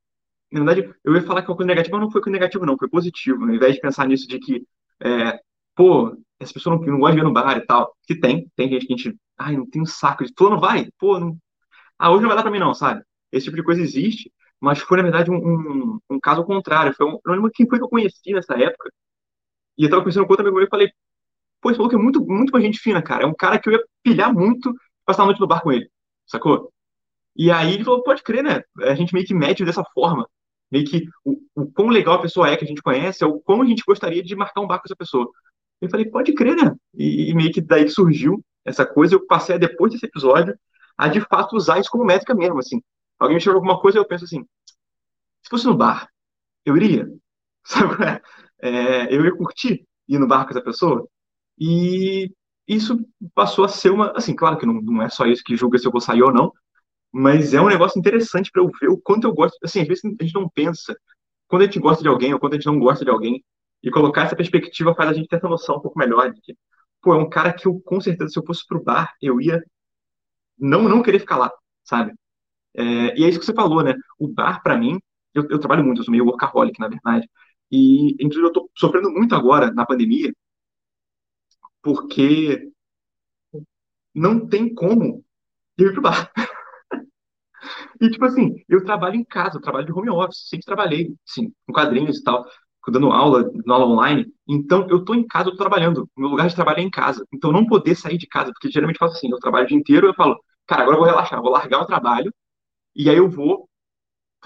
[0.51, 2.65] na verdade, eu ia falar que é uma coisa negativa, mas não foi coisa negativa,
[2.65, 3.43] não, foi positivo.
[3.45, 4.63] Ao invés de pensar nisso de que,
[5.03, 5.39] é,
[5.75, 8.69] pô, essa pessoa não, não gosta de ver no bar e tal, que tem, tem
[8.69, 11.37] gente que a gente, ai, não tem um saco de, não vai, pô, não,
[11.99, 13.03] ah, hoje não vai dar pra mim não, sabe?
[13.31, 16.93] Esse tipo de coisa existe, mas foi, na verdade, um, um, um caso contrário.
[16.95, 18.91] Foi um, eu não lembro quem foi que eu conheci nessa época,
[19.77, 20.89] e eu tava conhecendo com outro amigo meu e falei,
[21.61, 23.23] pô, esse maluco é muito, muito pra gente fina, cara.
[23.23, 24.73] É um cara que eu ia pilhar muito
[25.07, 25.89] passar a noite no bar com ele,
[26.27, 26.71] sacou?
[27.35, 28.61] E aí ele falou, pode crer, né?
[28.81, 30.27] A gente meio que mede dessa forma.
[30.71, 33.39] Meio que o, o quão legal a pessoa é que a gente conhece, é o
[33.39, 35.29] quão a gente gostaria de marcar um bar com essa pessoa.
[35.79, 36.75] Eu falei, pode crer, né?
[36.93, 40.57] E, e meio que daí surgiu essa coisa, eu passei a, depois desse episódio
[40.97, 42.81] a de fato usar isso como métrica mesmo, assim.
[43.19, 44.43] Alguém me chama alguma coisa, eu penso assim,
[45.43, 46.09] se fosse no bar,
[46.65, 47.07] eu iria,
[47.63, 48.21] sabe?
[48.61, 51.07] É, eu ia curtir ir no bar com essa pessoa.
[51.59, 52.31] E
[52.67, 52.99] isso
[53.33, 54.11] passou a ser uma.
[54.11, 56.33] Assim, claro que não, não é só isso que julga se eu vou sair ou
[56.33, 56.51] não,
[57.11, 59.57] mas é um negócio interessante para eu ver o quanto eu gosto.
[59.63, 60.95] Assim, às vezes a gente não pensa
[61.47, 63.43] quando a gente gosta de alguém ou quando a gente não gosta de alguém.
[63.83, 66.55] E colocar essa perspectiva faz a gente ter essa noção um pouco melhor de que,
[67.01, 69.63] pô, é um cara que eu, com certeza, se eu fosse pro bar, eu ia
[70.57, 71.51] não, não querer ficar lá,
[71.83, 72.13] sabe?
[72.75, 73.95] É, e é isso que você falou, né?
[74.19, 74.99] O bar, para mim,
[75.33, 77.29] eu, eu, trabalho muito, eu sou meio workaholic, na verdade.
[77.71, 80.33] E, inclusive, eu tô sofrendo muito agora, na pandemia,
[81.87, 82.69] porque
[84.13, 85.23] não tem como
[85.77, 86.29] eu ir pro bar.
[88.01, 91.53] e, tipo assim, eu trabalho em casa, eu trabalho de home office, sempre trabalhei, sim,
[91.65, 92.45] com quadrinhos e tal,
[92.89, 94.25] dando aula, dando aula online.
[94.45, 96.09] Então, eu tô em casa, eu tô trabalhando.
[96.15, 97.25] O meu lugar de trabalho é em casa.
[97.33, 99.77] Então, não poder sair de casa, porque geralmente eu faço assim, eu trabalho o dia
[99.77, 102.33] inteiro, eu falo, cara, agora eu vou relaxar, vou largar o trabalho,
[102.95, 103.69] e aí eu vou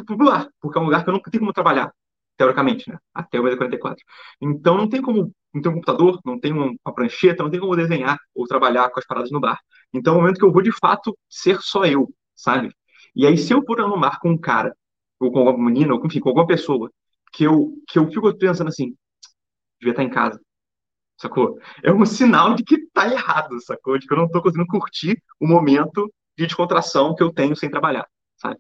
[0.05, 1.91] pro bar, porque é um lugar que eu não tenho como trabalhar
[2.41, 2.97] teoricamente, né?
[3.13, 4.03] Até o 44.
[4.41, 7.75] Então não tem como, não tem um computador, não tem uma, prancheta, não tem como
[7.75, 9.59] desenhar ou trabalhar com as paradas no bar.
[9.93, 12.73] Então é o momento que eu vou de fato ser só eu, sabe?
[13.15, 14.75] E aí se eu for no bar com um cara,
[15.19, 16.91] ou com alguma menina, ou enfim, com alguma pessoa,
[17.31, 18.95] que eu, que eu fico pensando assim,
[19.79, 20.41] devia estar em casa,
[21.17, 21.59] sacou?
[21.83, 23.99] É um sinal de que tá errado, sacou?
[23.99, 27.69] De que eu não tô conseguindo curtir o momento de descontração que eu tenho sem
[27.69, 28.59] trabalhar, sabe?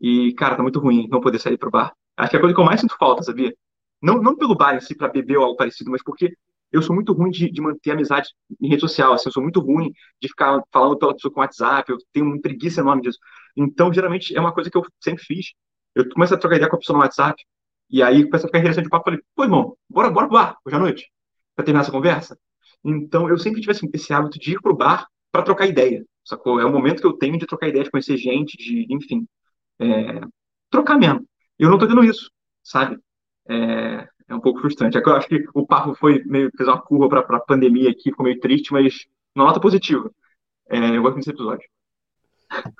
[0.00, 1.94] E, cara, tá muito ruim não poder sair pro bar.
[2.20, 3.54] Acho que é a coisa que eu mais sinto falta, sabia?
[4.02, 6.34] Não, não pelo bar em si, para beber ou algo parecido, mas porque
[6.72, 8.28] eu sou muito ruim de, de manter amizade
[8.60, 11.90] em rede social, assim, eu sou muito ruim de ficar falando pela pessoa com WhatsApp,
[11.90, 13.18] eu tenho uma preguiça enorme disso.
[13.56, 15.52] Então, geralmente, é uma coisa que eu sempre fiz.
[15.94, 17.42] Eu começo a trocar ideia com a pessoa no WhatsApp,
[17.90, 20.56] e aí começa a ficar interessante o papo, falei, pô, irmão, bora, bora pro bar,
[20.64, 21.12] hoje à noite,
[21.56, 22.38] pra terminar essa conversa.
[22.84, 26.60] Então, eu sempre tive assim, esse hábito de ir pro bar para trocar ideia, sacou?
[26.60, 29.26] É o momento que eu tenho de trocar ideia, de conhecer gente, de, enfim,
[29.80, 30.20] é,
[30.70, 31.26] trocar mesmo.
[31.60, 32.30] Eu não estou tendo isso,
[32.64, 32.98] sabe?
[33.46, 34.96] É, é um pouco frustrante.
[34.96, 38.04] É eu acho que o papo foi meio fez uma curva para a pandemia aqui,
[38.04, 40.10] ficou meio triste, mas uma nota positiva.
[40.70, 41.68] É, eu gosto desse episódio.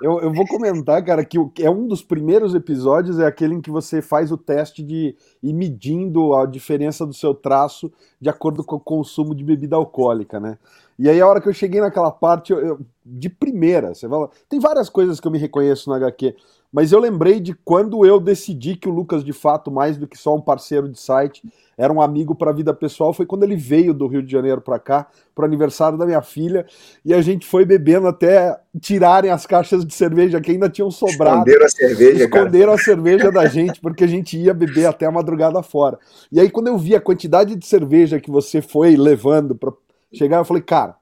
[0.02, 3.70] Eu, eu vou comentar, cara, que é um dos primeiros episódios, é aquele em que
[3.70, 8.76] você faz o teste de ir medindo a diferença do seu traço de acordo com
[8.76, 10.58] o consumo de bebida alcoólica, né?
[10.98, 14.28] E aí a hora que eu cheguei naquela parte, eu, eu, de primeira, você fala,
[14.48, 16.34] tem várias coisas que eu me reconheço no HQ,
[16.72, 20.16] mas eu lembrei de quando eu decidi que o Lucas, de fato, mais do que
[20.16, 21.42] só um parceiro de site,
[21.76, 24.60] era um amigo para a vida pessoal, foi quando ele veio do Rio de Janeiro
[24.60, 26.66] para cá, para o aniversário da minha filha,
[27.04, 31.38] e a gente foi bebendo até tirarem as caixas de cerveja que ainda tinham sobrado.
[31.38, 32.74] Esconderam a cerveja, Esconderam cara.
[32.74, 35.98] a cerveja da gente, porque a gente ia beber até a madrugada fora.
[36.30, 39.72] E aí, quando eu vi a quantidade de cerveja que você foi levando para
[40.12, 40.99] chegar, eu falei, cara,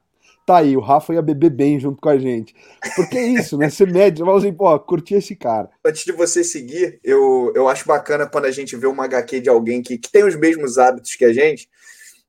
[0.49, 2.55] tá aí, o Rafa ia beber bem junto com a gente.
[2.95, 3.69] Porque é isso, né?
[3.69, 5.69] Você mede, fala assim, pô, curti esse cara.
[5.85, 9.49] Antes de você seguir, eu, eu acho bacana quando a gente vê uma HQ de
[9.49, 11.69] alguém que, que tem os mesmos hábitos que a gente,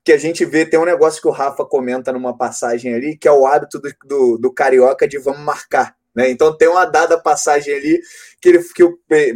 [0.05, 3.27] que a gente vê, tem um negócio que o Rafa comenta numa passagem ali, que
[3.27, 5.97] é o hábito do, do, do carioca de vamos marcar.
[6.15, 6.31] Né?
[6.31, 8.01] Então tem uma dada passagem ali
[8.41, 8.83] que, ele, que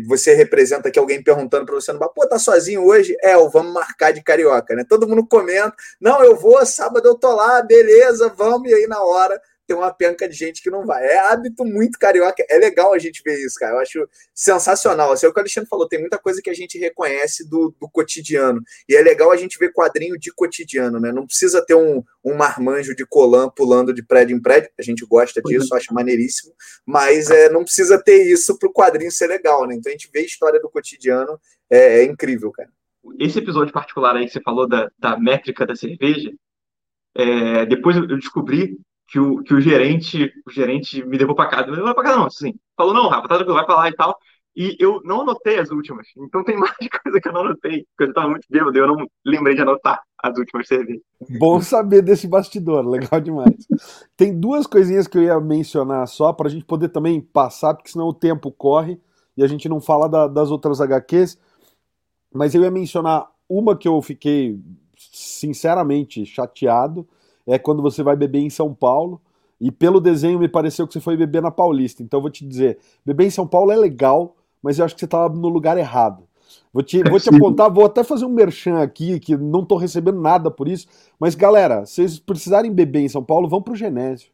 [0.06, 3.16] você representa aqui alguém perguntando para você pô, tá sozinho hoje?
[3.22, 4.84] É, vamos marcar de carioca, né?
[4.88, 9.02] Todo mundo comenta, não, eu vou, sábado eu tô lá, beleza, vamos, e aí na
[9.02, 11.04] hora tem uma penca de gente que não vai.
[11.04, 12.44] É hábito muito carioca.
[12.48, 13.74] É legal a gente ver isso, cara.
[13.74, 15.12] Eu acho sensacional.
[15.12, 17.74] Assim, é o que o Alexandre falou, tem muita coisa que a gente reconhece do,
[17.80, 18.62] do cotidiano.
[18.88, 21.12] E é legal a gente ver quadrinho de cotidiano, né?
[21.12, 24.70] Não precisa ter um, um marmanjo de colã pulando de prédio em prédio.
[24.78, 25.78] A gente gosta disso, uhum.
[25.78, 26.52] acha maneiríssimo.
[26.86, 29.74] Mas é, não precisa ter isso para o quadrinho ser legal, né?
[29.74, 31.38] Então a gente vê a história do cotidiano.
[31.70, 32.68] É, é incrível, cara.
[33.18, 36.32] Esse episódio particular aí que você falou da, da métrica da cerveja,
[37.14, 38.78] é, depois eu descobri
[39.14, 42.18] que o, que o gerente, o gerente me levou para casa, me levou para casa
[42.18, 44.18] não, assim, falou, não, Rafa, tá vai para lá e tal,
[44.56, 46.08] e eu não anotei as últimas.
[46.18, 49.06] Então tem mais coisa que eu não anotei, porque eu estava muito bêbado, eu não
[49.24, 51.00] lembrei de anotar as últimas cervejas.
[51.38, 53.68] Bom saber desse bastidor, legal demais.
[54.16, 57.92] tem duas coisinhas que eu ia mencionar só, para a gente poder também passar, porque
[57.92, 59.00] senão o tempo corre
[59.36, 61.38] e a gente não fala da, das outras HQs.
[62.32, 64.58] Mas eu ia mencionar uma que eu fiquei
[64.96, 67.06] sinceramente chateado,
[67.46, 69.20] é quando você vai beber em São Paulo.
[69.60, 72.02] E pelo desenho me pareceu que você foi beber na Paulista.
[72.02, 75.00] Então eu vou te dizer, beber em São Paulo é legal, mas eu acho que
[75.00, 76.24] você estava no lugar errado.
[76.72, 80.20] Vou te, vou te apontar, vou até fazer um merchan aqui, que não estou recebendo
[80.20, 80.86] nada por isso.
[81.18, 84.28] Mas galera, se vocês precisarem beber em São Paulo, vão pro Genésio.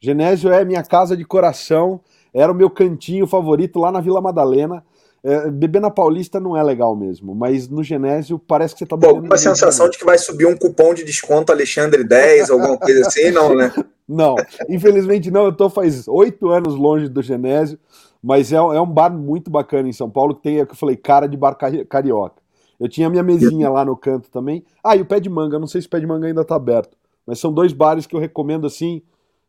[0.00, 2.00] Genésio é minha casa de coração,
[2.34, 4.84] era o meu cantinho favorito lá na Vila Madalena.
[5.24, 8.96] É, beber na Paulista não é legal mesmo, mas no Genésio parece que você tá
[8.96, 9.28] bebendo.
[9.28, 13.06] com a sensação de que vai subir um cupom de desconto Alexandre 10, alguma coisa
[13.06, 13.72] assim, não, né?
[14.08, 14.34] Não,
[14.68, 15.46] infelizmente não.
[15.46, 17.78] Eu tô faz oito anos longe do Genésio,
[18.22, 20.76] mas é, é, um bar muito bacana em São Paulo que tem, é que eu
[20.76, 21.56] falei, cara de bar
[21.88, 22.42] carioca.
[22.78, 24.64] Eu tinha minha mesinha lá no canto também.
[24.82, 26.56] Ah, e o Pé de Manga, não sei se o Pé de Manga ainda tá
[26.56, 29.00] aberto, mas são dois bares que eu recomendo assim,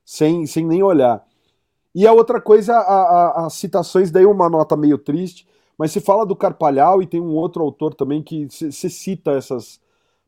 [0.05, 1.25] sem, sem nem olhar.
[1.95, 2.77] E a outra coisa,
[3.35, 7.35] as citações, daí uma nota meio triste, mas se fala do Carpalhal e tem um
[7.35, 9.81] outro autor também que se, cita essas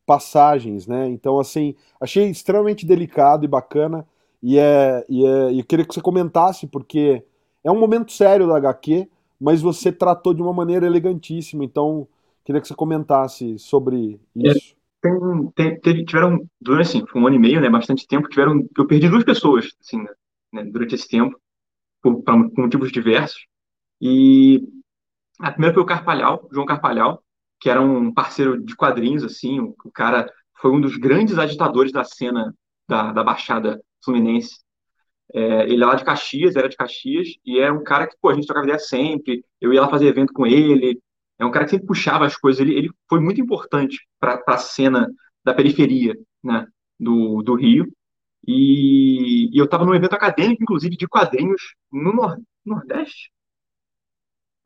[0.06, 1.08] passagens, né?
[1.08, 4.06] Então, assim, achei extremamente delicado e bacana.
[4.42, 7.24] E, é, e, é, e eu queria que você comentasse, porque
[7.64, 9.08] é um momento sério da HQ,
[9.40, 11.64] mas você tratou de uma maneira elegantíssima.
[11.64, 12.08] Então,
[12.44, 14.76] queria que você comentasse sobre isso.
[15.58, 19.08] É, tem, tiveram, durante assim, um ano e meio, né, bastante tempo, tiveram, eu perdi
[19.08, 20.04] duas pessoas, assim,
[20.52, 21.40] né, durante esse tempo,
[22.02, 23.46] por, por motivos diversos.
[24.02, 24.64] E
[25.40, 27.24] a primeira foi o Carpalhal, João Carpalhal,
[27.60, 31.92] que era um parceiro de quadrinhos, assim, o, o cara foi um dos grandes agitadores
[31.92, 32.54] da cena
[32.88, 34.60] da, da Baixada Fluminense.
[35.34, 38.30] É, ele é lá de Caxias, era de Caxias, e é um cara que, pô,
[38.30, 41.00] a gente trocava ideia sempre, eu ia lá fazer evento com ele,
[41.40, 44.58] é um cara que sempre puxava as coisas, ele, ele foi muito importante para a
[44.58, 45.10] cena
[45.44, 46.68] da periferia, né,
[47.00, 47.92] do, do Rio,
[48.48, 53.32] e, e eu estava num evento acadêmico, inclusive, de quadrinhos no Nor Nordeste.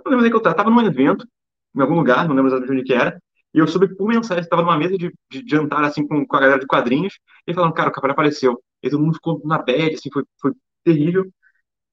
[0.04, 1.28] Não lembro onde que eu estava, num evento,
[1.76, 3.22] em algum lugar, não lembro exatamente onde que era,
[3.54, 6.40] e eu soube por mensagem, estava numa mesa de, de, jantar, assim, com, com a
[6.40, 8.62] galera de quadrinhos, e falando, cara, o Capara apareceu.
[8.82, 11.26] E todo mundo ficou na bad, assim, foi, foi terrível.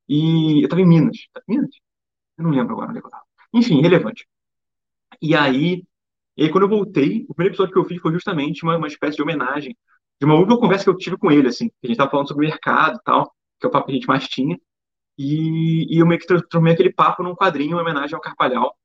[0.09, 1.17] E eu estava em Minas.
[1.49, 1.71] Minas?
[2.39, 3.25] Eu não lembro agora onde é eu estava.
[3.55, 4.27] Enfim, relevante.
[5.21, 5.85] E aí,
[6.37, 8.87] e aí, quando eu voltei, o primeiro episódio que eu fiz foi justamente uma, uma
[8.87, 9.77] espécie de homenagem
[10.21, 11.67] de uma última conversa que eu tive com ele, assim.
[11.83, 13.95] A gente estava falando sobre o mercado e tal, que é o papo que a
[13.95, 14.59] gente mais tinha.
[15.19, 18.77] E, e eu meio que transformei aquele papo num quadrinho em homenagem ao Carpalhal.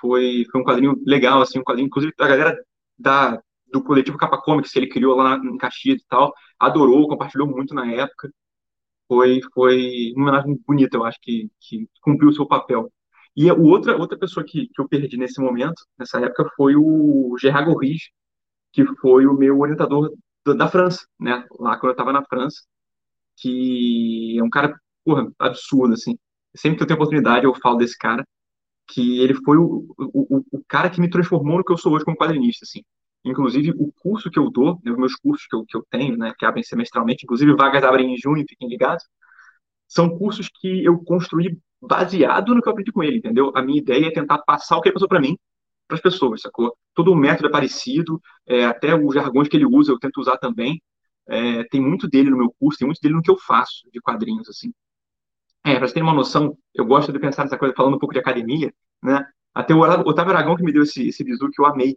[0.00, 2.56] Foi, foi um quadrinho legal, assim, um quadrinho, inclusive, a galera
[2.98, 3.40] da,
[3.72, 7.74] do coletivo Capa Comics que ele criou lá em Caxias e tal, adorou, compartilhou muito
[7.74, 8.30] na época.
[9.08, 12.92] Foi, foi uma homenagem bonita, eu acho, que, que cumpriu o seu papel.
[13.36, 17.36] E a outra, outra pessoa que, que eu perdi nesse momento, nessa época, foi o
[17.40, 18.10] Gerard Gorris,
[18.72, 20.12] que foi o meu orientador
[20.46, 21.44] da, da França, né?
[21.58, 22.62] Lá quando eu estava na França,
[23.36, 26.18] que é um cara, porra, absurdo, assim.
[26.56, 28.24] Sempre que eu tenho oportunidade, eu falo desse cara,
[28.88, 32.04] que ele foi o, o, o cara que me transformou no que eu sou hoje
[32.04, 32.82] como quadrinista, assim.
[33.24, 36.16] Inclusive, o curso que eu dou, né, os meus cursos que eu, que eu tenho,
[36.16, 39.04] né, que abrem semestralmente, inclusive vagas abrem em junho, fiquem ligados,
[39.88, 43.52] são cursos que eu construí baseado no que eu aprendi com ele, entendeu?
[43.54, 45.36] A minha ideia é tentar passar o que ele passou para mim
[45.88, 46.76] para as pessoas, sacou?
[46.94, 50.36] Todo o método é parecido, é, até os jargões que ele usa eu tento usar
[50.38, 50.80] também.
[51.28, 54.00] É, tem muito dele no meu curso, tem muito dele no que eu faço de
[54.00, 54.72] quadrinhos, assim.
[55.64, 58.14] É, para você ter uma noção, eu gosto de pensar nessa coisa falando um pouco
[58.14, 59.24] de academia, né?
[59.54, 61.96] Até o Otávio Aragão que me deu esse, esse bizu que eu amei,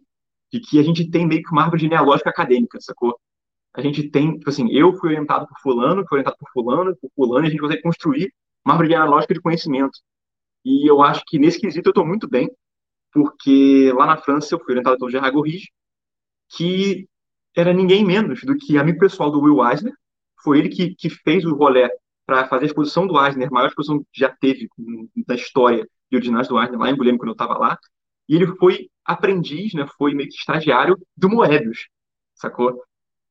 [0.52, 3.18] de que a gente tem meio que uma árvore genealógica acadêmica, sacou?
[3.74, 7.10] A gente tem, tipo assim, eu fui orientado por fulano, fui orientado por fulano, por
[7.16, 8.34] fulano, e a gente consegue construir
[8.66, 10.00] uma árvore genealógica de conhecimento.
[10.66, 12.50] E eu acho que nesse quesito eu estou muito bem,
[13.12, 15.70] porque lá na França eu fui orientado pelo Gerard Gorrige,
[16.50, 17.08] que
[17.56, 19.94] era ninguém menos do que amigo pessoal do Will Eisner,
[20.44, 21.90] foi ele que, que fez o rolê
[22.26, 24.70] para fazer a exposição do Eisner, a maior exposição que já teve
[25.28, 27.78] na história de originais do Eisner, lá em Guilherme, quando eu estava lá,
[28.28, 31.88] e ele foi aprendiz, né, foi meio que estagiário do Moebius,
[32.36, 32.82] sacou?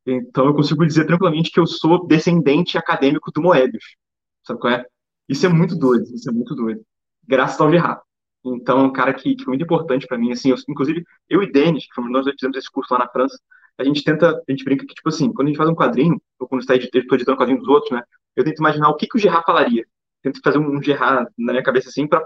[0.04, 3.96] Então eu consigo dizer tranquilamente que eu sou descendente acadêmico do Moebius,
[4.44, 4.86] sabe qual é?
[5.28, 6.84] Isso é muito doido, isso é muito doido.
[7.26, 8.02] Graças ao Gerard.
[8.44, 11.42] Então, é um cara que, que foi muito importante para mim, assim, eu, inclusive, eu
[11.42, 13.38] e Denis, que nós fizemos esse curso lá na França,
[13.78, 16.20] a gente tenta, a gente brinca que, tipo assim, quando a gente faz um quadrinho,
[16.38, 18.02] ou quando está editando, editando quadrinho dos outros, né,
[18.36, 19.84] eu tento imaginar o que, que o Gerard falaria.
[20.22, 22.24] Tento fazer um Gerard na minha cabeça, assim, para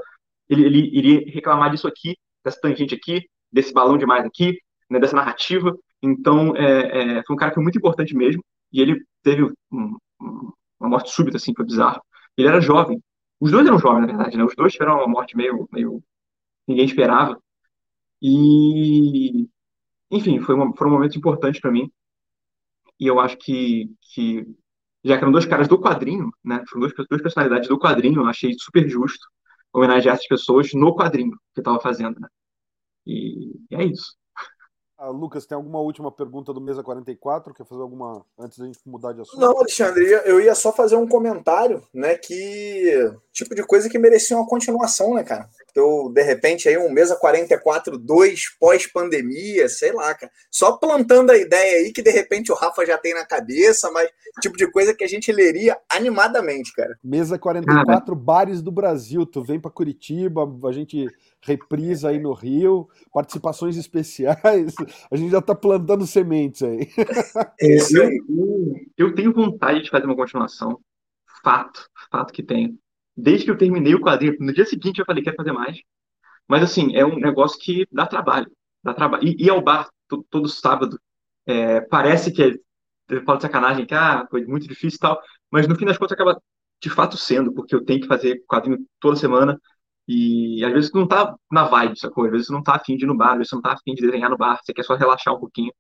[0.49, 4.59] ele, ele iria reclamar disso aqui, dessa tangente aqui, desse balão demais aqui,
[4.90, 5.76] né, dessa narrativa.
[6.03, 9.97] Então, é, é, foi um cara que foi muito importante mesmo, e ele teve um,
[10.20, 12.01] um, uma morte súbita, assim, foi bizarro.
[12.36, 13.01] Ele era jovem.
[13.40, 14.44] Os dois eram jovens, na verdade, né?
[14.44, 16.03] Os dois tiveram uma morte meio, meio
[16.66, 17.38] ninguém esperava.
[18.20, 19.49] E,
[20.11, 21.90] enfim, foi, uma, foi um momento importante para mim.
[22.98, 24.46] E eu acho que, que,
[25.04, 26.64] já que eram dois caras do quadrinho, né?
[26.68, 29.26] Foram duas, duas personalidades do quadrinho, eu achei super justo
[29.72, 32.28] homenagear essas pessoas no quadrinho que eu estava fazendo, né?
[33.07, 34.16] E, e é isso.
[34.99, 37.53] Ah, Lucas, tem alguma última pergunta do Mesa 44?
[37.53, 39.38] Quer fazer alguma antes da gente mudar de assunto?
[39.38, 42.16] Não, Alexandre, eu ia só fazer um comentário, né?
[42.16, 45.51] Que tipo de coisa que merecia uma continuação, né, cara?
[45.70, 50.32] Então, de repente, aí um Mesa 44 2 pós-pandemia, sei lá, cara.
[50.51, 54.09] Só plantando a ideia aí que de repente o Rafa já tem na cabeça, mas
[54.40, 56.99] tipo de coisa que a gente leria animadamente, cara.
[57.05, 59.26] Mesa 44 ah, bares do Brasil.
[59.26, 61.07] Tu vem para Curitiba, a gente
[61.47, 64.74] reprisa aí no Rio, participações especiais.
[65.11, 66.88] A gente já está plantando sementes aí.
[67.61, 70.80] É, eu, eu tenho vontade de fazer uma continuação.
[71.42, 72.76] Fato, fato que tenho.
[73.16, 75.78] Desde que eu terminei o quadrinho, no dia seguinte eu falei que ia fazer mais.
[76.49, 78.51] Mas assim, é um negócio que dá trabalho.
[78.82, 79.26] Dá trabalho.
[79.26, 81.01] E ir ao bar todo, todo sábado.
[81.47, 82.55] É, parece que é,
[83.09, 85.20] eu falo de sacanagem, que ah, foi muito difícil e tal,
[85.51, 86.40] mas no fim das contas acaba
[86.80, 89.61] de fato sendo, porque eu tenho que fazer quadrinho toda semana,
[90.09, 92.24] e às vezes você não tá na vibe, sacou?
[92.26, 93.72] Às vezes você não tá afim de ir no bar, às vezes você não tá
[93.72, 95.72] afim de desenhar no bar, você quer só relaxar um pouquinho.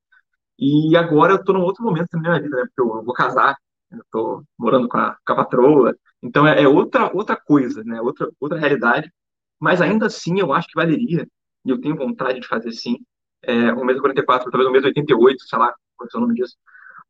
[0.58, 2.64] E agora eu tô num outro momento da minha vida, né?
[2.66, 3.56] Porque eu vou casar,
[3.90, 8.00] eu tô morando com a, com a patroa, então é, é, outra, outra coisa, né?
[8.00, 9.12] Outra, outra realidade.
[9.60, 11.26] Mas ainda assim eu acho que valeria,
[11.64, 12.98] e eu tenho vontade de fazer sim,
[13.42, 16.56] é, um mês 44, talvez um mês 88, sei lá, qual é o nome disso.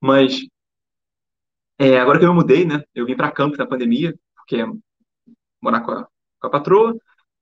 [0.00, 0.46] Mas
[1.78, 2.82] é, agora que eu me mudei, né?
[2.94, 4.64] Eu vim para Campos na pandemia, porque
[5.60, 6.08] morar com a,
[6.40, 6.96] com a patroa,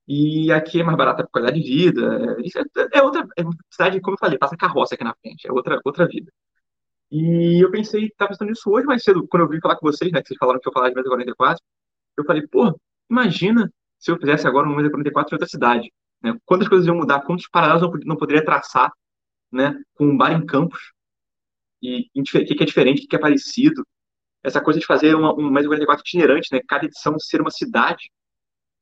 [0.07, 2.37] e aqui é mais barata por qualidade de vida.
[2.43, 5.51] Isso é, é outra é cidade, como eu falei, passa carroça aqui na frente, é
[5.51, 6.31] outra, outra vida.
[7.11, 10.11] E eu pensei, estava pensando nisso hoje mais cedo, quando eu vim falar com vocês,
[10.11, 11.63] né, que vocês falaram que eu falar de mesa 44,
[12.17, 12.79] eu falei, pô,
[13.09, 16.37] imagina se eu fizesse agora uma mesa 44 em outra cidade, né?
[16.45, 18.91] Quantas coisas iam mudar, quantos paralelos eu não poderia traçar,
[19.51, 20.93] né, com um bar em campos,
[21.81, 23.85] e o que, que é diferente, o que é parecido,
[24.43, 28.11] essa coisa de fazer uma, um mesa 44 itinerante, né, cada edição ser uma cidade,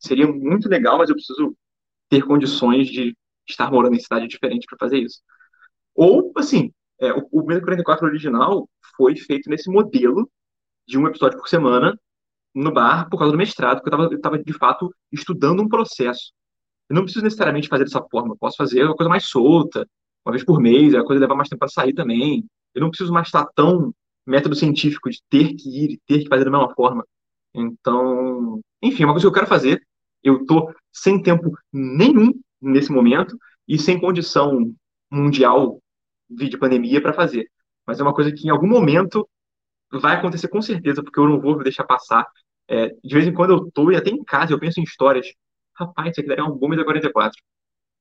[0.04, 1.56] seria muito legal, mas eu preciso
[2.10, 3.16] ter condições de
[3.48, 5.22] estar morando em cidade diferente para fazer isso.
[5.96, 10.30] Ou, assim, é, o, o 44 original foi feito nesse modelo
[10.88, 11.98] de um episódio por semana
[12.54, 16.32] no bar por causa do mestrado, porque eu estava, de fato, estudando um processo.
[16.90, 19.88] Eu não preciso necessariamente fazer dessa forma, eu posso fazer uma coisa mais solta,
[20.26, 22.46] uma vez por mês, a coisa levar mais tempo para sair também.
[22.74, 23.94] Eu não preciso mais estar tão
[24.26, 27.06] método científico de ter que ir, ter que fazer da mesma forma.
[27.54, 29.82] Então, enfim, é uma coisa que eu quero fazer.
[30.24, 34.74] Eu estou sem tempo nenhum nesse momento e sem condição
[35.12, 35.80] mundial
[36.30, 37.50] de pandemia para fazer.
[37.86, 39.28] Mas é uma coisa que em algum momento
[39.92, 42.26] vai acontecer com certeza, porque eu não vou deixar passar.
[42.68, 45.28] É, de vez em quando eu tô e até em casa eu penso em histórias.
[45.76, 47.40] Rapaz, isso aqui daria um bom mês 44.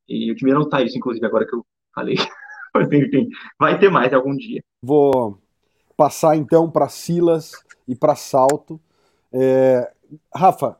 [0.09, 1.65] E eu queria anotar isso, inclusive, agora que eu
[1.95, 2.17] falei.
[2.75, 4.63] Mas enfim, vai ter mais algum dia.
[4.83, 5.39] Vou
[5.97, 7.53] passar então para Silas
[7.87, 8.81] e para Salto.
[9.33, 9.93] É,
[10.35, 10.79] Rafa,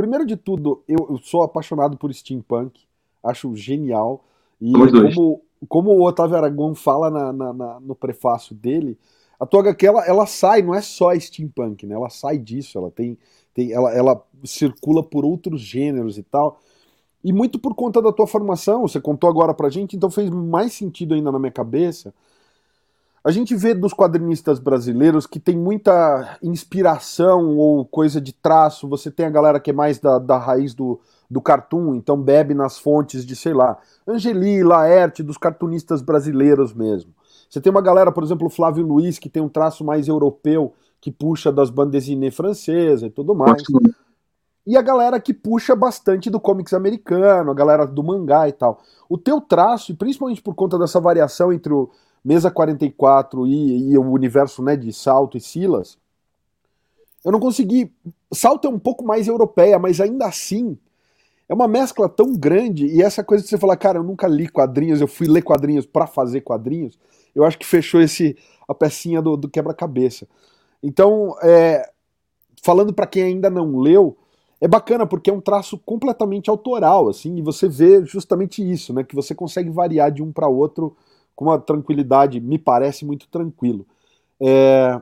[0.00, 2.80] primeiro de tudo, eu, eu, sou apaixonado por steampunk,
[3.22, 4.24] acho genial.
[4.58, 8.98] E como, como o Otávio Aragão fala na, na, na, no prefácio dele,
[9.38, 11.94] a tua HQ ela, ela sai, não é só steampunk, né?
[11.94, 13.18] Ela sai disso, ela tem,
[13.52, 16.58] tem ela, ela circula por outros gêneros e tal.
[17.22, 20.72] E muito por conta da tua formação, você contou agora pra gente, então fez mais
[20.72, 22.14] sentido ainda na minha cabeça.
[23.22, 28.88] A gente vê dos quadrinistas brasileiros que tem muita inspiração ou coisa de traço.
[28.88, 30.98] Você tem a galera que é mais da, da raiz do,
[31.30, 37.12] do cartoon, então bebe nas fontes de, sei lá, Angeli, Laerte, dos cartunistas brasileiros mesmo.
[37.48, 40.72] Você tem uma galera, por exemplo, o Flávio Luiz, que tem um traço mais europeu,
[40.98, 43.62] que puxa das bandes desinées francesas e tudo mais.
[44.66, 48.80] E a galera que puxa bastante do comics americano, a galera do mangá e tal.
[49.08, 51.90] O teu traço, e principalmente por conta dessa variação entre o
[52.24, 55.98] Mesa 44 e, e o universo né, de Salto e Silas,
[57.24, 57.92] eu não consegui.
[58.32, 60.78] Salto é um pouco mais europeia, mas ainda assim
[61.48, 64.48] é uma mescla tão grande, e essa coisa de você falar, cara, eu nunca li
[64.48, 66.96] quadrinhos, eu fui ler quadrinhos para fazer quadrinhos,
[67.34, 68.36] eu acho que fechou esse
[68.68, 70.28] a pecinha do, do quebra-cabeça.
[70.80, 71.90] Então, é,
[72.62, 74.16] falando para quem ainda não leu,
[74.60, 79.02] é bacana porque é um traço completamente autoral, assim, e você vê justamente isso, né,
[79.02, 80.96] que você consegue variar de um para outro
[81.40, 83.86] com uma tranquilidade, me parece muito tranquilo.
[84.38, 85.00] É,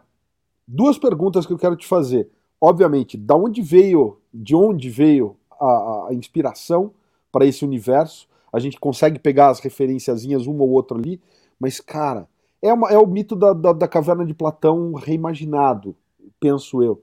[0.69, 2.31] duas perguntas que eu quero te fazer.
[2.61, 6.93] Obviamente, da onde veio, de onde veio a, a inspiração
[7.33, 8.29] para esse universo.
[8.53, 11.21] A gente consegue pegar as referenciazinhas uma ou outra ali,
[11.59, 12.29] mas, cara,
[12.63, 15.97] é, uma, é o mito da, da, da caverna de Platão reimaginado,
[16.39, 17.03] penso eu.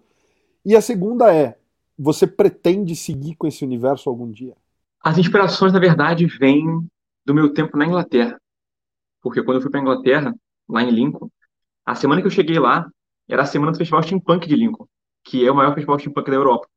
[0.66, 1.58] E a segunda é:
[2.00, 4.56] você pretende seguir com esse universo algum dia?
[5.04, 6.88] As inspirações, na verdade, vêm
[7.26, 8.40] do meu tempo na Inglaterra.
[9.26, 10.36] Porque quando eu fui para Inglaterra,
[10.70, 11.32] lá em Lincoln,
[11.84, 12.88] a semana que eu cheguei lá
[13.28, 14.86] era a semana do Festival Steampunk de Lincoln,
[15.24, 16.68] que é o maior festival steampunk da Europa.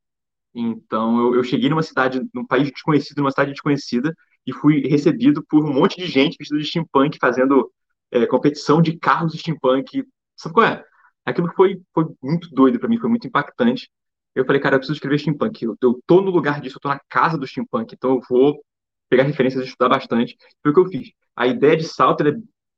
[0.55, 4.15] Então, eu, eu cheguei numa cidade, num país desconhecido, numa cidade desconhecida,
[4.47, 7.71] e fui recebido por um monte de gente vestido de steampunk, fazendo
[8.09, 10.03] é, competição de carros steampunk.
[10.35, 10.83] Sabe qual é?
[11.23, 13.91] Aquilo foi, foi muito doido para mim, foi muito impactante.
[14.33, 15.63] Eu falei, cara, eu preciso escrever steampunk.
[15.63, 18.59] Eu, eu tô no lugar disso, eu tô na casa do steampunk, então eu vou
[19.07, 20.35] pegar referências e estudar bastante.
[20.63, 21.11] Foi o que eu fiz.
[21.39, 22.33] A ideia de salto é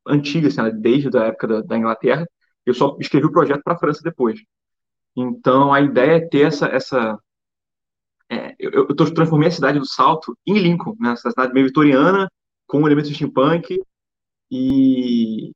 [0.08, 2.28] antiga, assim, é desde a época da, da Inglaterra.
[2.66, 4.40] Eu só escrevi o projeto para a França depois.
[5.16, 7.18] Então, a ideia é ter essa, essa
[8.30, 11.14] é, eu, eu transformei a cidade do Salto em Lincoln, né?
[11.14, 12.32] Essa cidade meio vitoriana,
[12.68, 13.78] com elementos de steampunk,
[14.52, 15.52] e,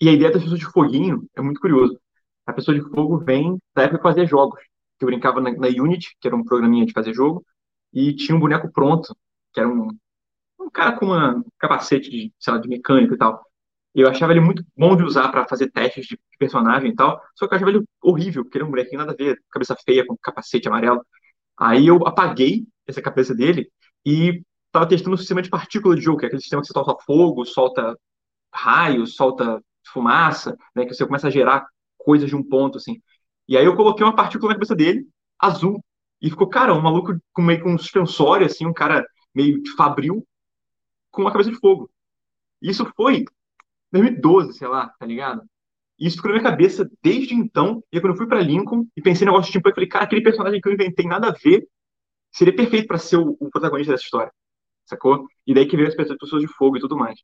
[0.00, 2.00] e a ideia das pessoas de foguinho é muito curioso.
[2.46, 4.60] A pessoa de fogo vem da época que fazia jogos,
[4.98, 7.44] que eu brincava na, na Unity, que era um programinha de fazer jogo,
[7.92, 9.14] e tinha um boneco pronto,
[9.52, 9.88] que era um,
[10.64, 13.44] um cara com uma um capacete de, sei lá, de mecânico e tal.
[13.94, 17.46] Eu achava ele muito bom de usar para fazer testes de personagem e tal, só
[17.46, 20.04] que eu achava ele horrível, porque ele é um bonequinho nada a ver, cabeça feia
[20.06, 21.04] com capacete amarelo.
[21.58, 23.70] Aí eu apaguei essa cabeça dele
[24.04, 26.72] e estava testando o sistema de partícula de jogo, que é aquele sistema que você
[26.72, 27.96] solta fogo, solta
[28.52, 29.62] raios, solta
[29.92, 31.66] fumaça, né, que você começa a gerar
[31.98, 33.00] coisas de um ponto, assim.
[33.48, 35.06] E aí eu coloquei uma partícula na cabeça dele,
[35.38, 35.82] azul,
[36.20, 39.70] e ficou, cara, um maluco com meio com um suspensório, assim, um cara meio de
[39.72, 40.26] fabril,
[41.14, 41.90] com uma cabeça de fogo.
[42.60, 43.24] Isso foi
[43.92, 45.42] 2012, sei lá, tá ligado?
[45.98, 47.82] Isso ficou na minha cabeça desde então.
[47.92, 50.04] E quando eu fui para Lincoln e pensei no negócio de steampunk, eu falei, cara,
[50.04, 51.66] aquele personagem que eu inventei nada a ver
[52.32, 54.32] seria perfeito para ser o, o, protagonista dessa história.
[54.86, 55.26] Sacou?
[55.46, 57.18] E daí que veio as pessoas de fogo e tudo mais.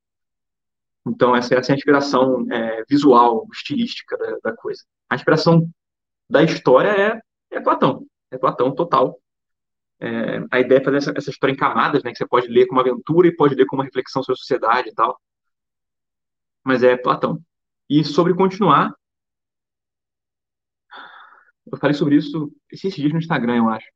[1.07, 4.83] Então, essa, essa é a inspiração é, visual, estilística da, da, coisa.
[5.09, 5.69] A inspiração
[6.29, 7.21] da história é,
[7.51, 8.07] é Platão.
[8.31, 9.20] É Platão total.
[10.01, 12.11] É, a ideia é fazer essa, essa, história em camadas, né?
[12.13, 14.95] Que você pode ler como aventura e pode ler como reflexão sobre a sociedade e
[14.95, 15.21] tal.
[16.65, 17.41] Mas é Platão.
[17.89, 18.95] E sobre continuar,
[21.71, 23.87] eu falei sobre isso esses dias no Instagram, eu acho.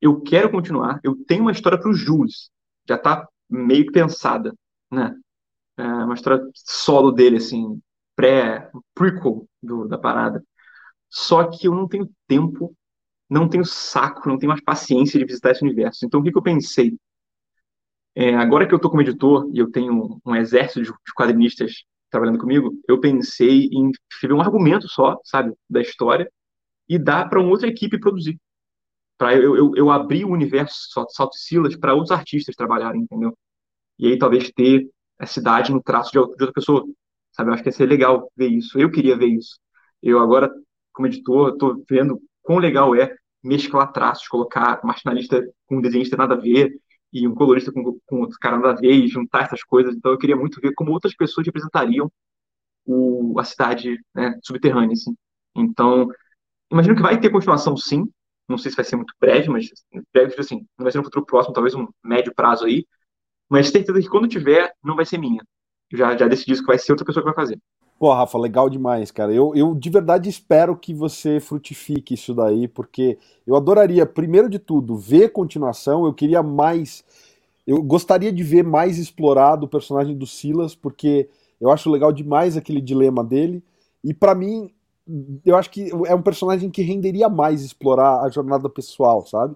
[0.00, 2.50] Eu quero continuar, eu tenho uma história para o Jules,
[2.88, 4.54] já está meio que pensada,
[4.90, 5.14] né?
[5.76, 7.80] É uma história solo dele, assim,
[8.16, 9.46] pré, prequel
[9.88, 10.44] da parada.
[11.08, 12.74] Só que eu não tenho tempo,
[13.32, 16.04] não tenho saco, não tenho mais paciência de visitar esse universo.
[16.04, 16.98] Então, o que, que eu pensei?
[18.14, 22.38] É, agora que eu estou como editor e eu tenho um exército de, quadrinistas trabalhando
[22.38, 26.30] comigo, eu pensei em escrever um argumento só, sabe, da história
[26.86, 28.38] e dar para uma outra equipe produzir.
[29.16, 33.36] Para eu, eu, eu abrir o universo Salto Silas para outros artistas trabalharem, entendeu?
[33.98, 36.84] E aí talvez ter a cidade no traço de outra pessoa,
[37.32, 37.48] sabe?
[37.48, 38.78] Eu acho que ia ser legal ver isso.
[38.78, 39.58] Eu queria ver isso.
[40.02, 40.50] Eu agora,
[40.92, 46.34] como editor, estou vendo quão legal é mesclar traços, colocar marginalista com um desenhista nada
[46.34, 46.72] a ver,
[47.12, 49.94] e um colorista com, com outro cara nada a ver e juntar essas coisas.
[49.94, 52.10] Então eu queria muito ver como outras pessoas representariam
[52.86, 54.92] o, a cidade né, subterrânea.
[54.94, 55.14] Assim.
[55.54, 56.08] Então,
[56.70, 58.08] imagino que vai ter continuação sim.
[58.48, 59.68] Não sei se vai ser muito breve, mas
[60.12, 62.86] breve, assim, não vai ser no futuro próximo, talvez um médio prazo aí.
[63.48, 65.42] Mas certeza que quando tiver, não vai ser minha.
[65.92, 67.60] Já, já decidi que vai ser outra pessoa que vai fazer.
[67.98, 69.32] Pô, Rafa, legal demais, cara.
[69.32, 73.16] Eu, eu de verdade espero que você frutifique isso daí, porque
[73.46, 76.04] eu adoraria, primeiro de tudo, ver continuação.
[76.04, 77.04] Eu queria mais.
[77.64, 81.28] Eu gostaria de ver mais explorado o personagem do Silas, porque
[81.60, 83.62] eu acho legal demais aquele dilema dele.
[84.02, 84.72] E para mim,
[85.44, 89.54] eu acho que é um personagem que renderia mais explorar a jornada pessoal, sabe?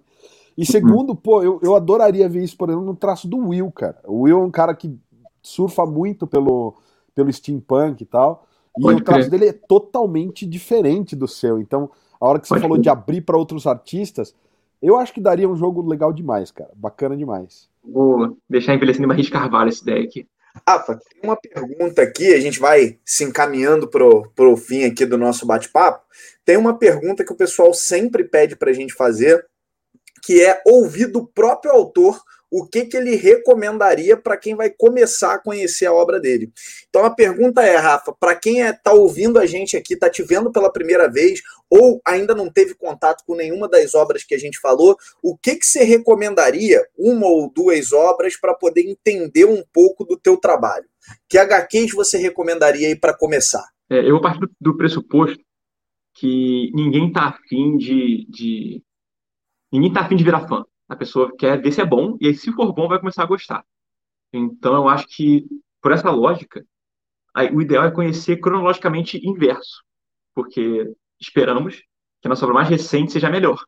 [0.56, 0.66] E uhum.
[0.66, 1.16] segundo, uhum.
[1.16, 3.98] pô, eu, eu adoraria ver isso, por exemplo, no traço do Will, cara.
[4.06, 4.96] O Will é um cara que
[5.42, 6.74] surfa muito pelo
[7.16, 8.46] pelo steampunk e tal.
[8.78, 9.40] E Pode o traço crer.
[9.40, 11.58] dele é totalmente diferente do seu.
[11.58, 11.90] Então,
[12.20, 12.82] a hora que você Pode falou crer.
[12.82, 14.34] de abrir para outros artistas,
[14.82, 16.70] eu acho que daria um jogo legal demais, cara.
[16.76, 17.68] Bacana demais.
[17.82, 20.06] Vou deixar envelhecendo Barris Carvalho esse deck.
[20.06, 20.28] aqui.
[20.66, 25.18] Rafa, tem uma pergunta aqui, a gente vai se encaminhando pro, pro fim aqui do
[25.18, 26.02] nosso bate-papo.
[26.44, 29.44] Tem uma pergunta que o pessoal sempre pede para a gente fazer,
[30.22, 32.20] que é ouvir do próprio autor
[32.50, 36.50] o que, que ele recomendaria para quem vai começar a conhecer a obra dele.
[36.88, 40.08] Então a pergunta é, Rafa, para quem está é, tá ouvindo a gente aqui, está
[40.08, 44.34] te vendo pela primeira vez, ou ainda não teve contato com nenhuma das obras que
[44.34, 49.44] a gente falou, o que, que você recomendaria, uma ou duas obras, para poder entender
[49.44, 50.86] um pouco do teu trabalho?
[51.28, 53.64] Que HQs você recomendaria aí para começar?
[53.90, 55.44] É, eu vou partir do, do pressuposto
[56.14, 58.82] que ninguém está afim de, de.
[59.72, 60.64] Ninguém está afim de virar fã.
[60.88, 63.26] A pessoa quer ver se é bom, e aí, se for bom, vai começar a
[63.26, 63.64] gostar.
[64.32, 65.46] Então, eu acho que,
[65.82, 66.64] por essa lógica,
[67.34, 69.82] aí, o ideal é conhecer cronologicamente inverso,
[70.34, 71.76] porque esperamos
[72.20, 73.62] que a nossa obra mais recente seja melhor,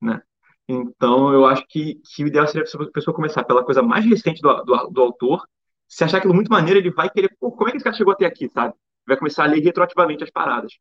[0.00, 0.22] né?
[0.68, 4.40] Então, eu acho que, que o ideal seria a pessoa começar pela coisa mais recente
[4.40, 5.46] do, do, do autor.
[5.86, 8.14] Se achar aquilo muito maneiro, ele vai querer, pô, como é que esse cara chegou
[8.14, 8.74] até aqui, sabe?
[9.06, 10.72] Vai começar a ler retroativamente as paradas.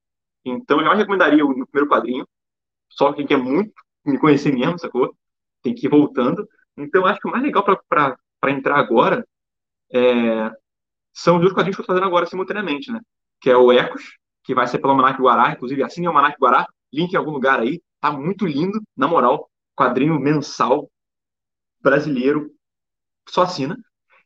[0.45, 2.27] Então, eu já recomendaria o, primeiro quadrinho,
[2.89, 3.73] só quem quer muito
[4.05, 5.15] me conhecer mesmo, sacou?
[5.64, 6.47] Tem que ir voltando.
[6.78, 9.26] Então, acho que o mais legal para entrar agora
[9.91, 10.51] é,
[11.14, 12.99] são os dois quadrinhos que eu estou fazendo agora simultaneamente, né?
[13.39, 16.38] Que é o Ecos, que vai ser pelo Almanac Guará, inclusive assim é o Almanac
[16.39, 20.89] Guará, link em algum lugar aí, tá muito lindo, na moral, quadrinho mensal
[21.82, 22.51] brasileiro,
[23.30, 23.78] só assina,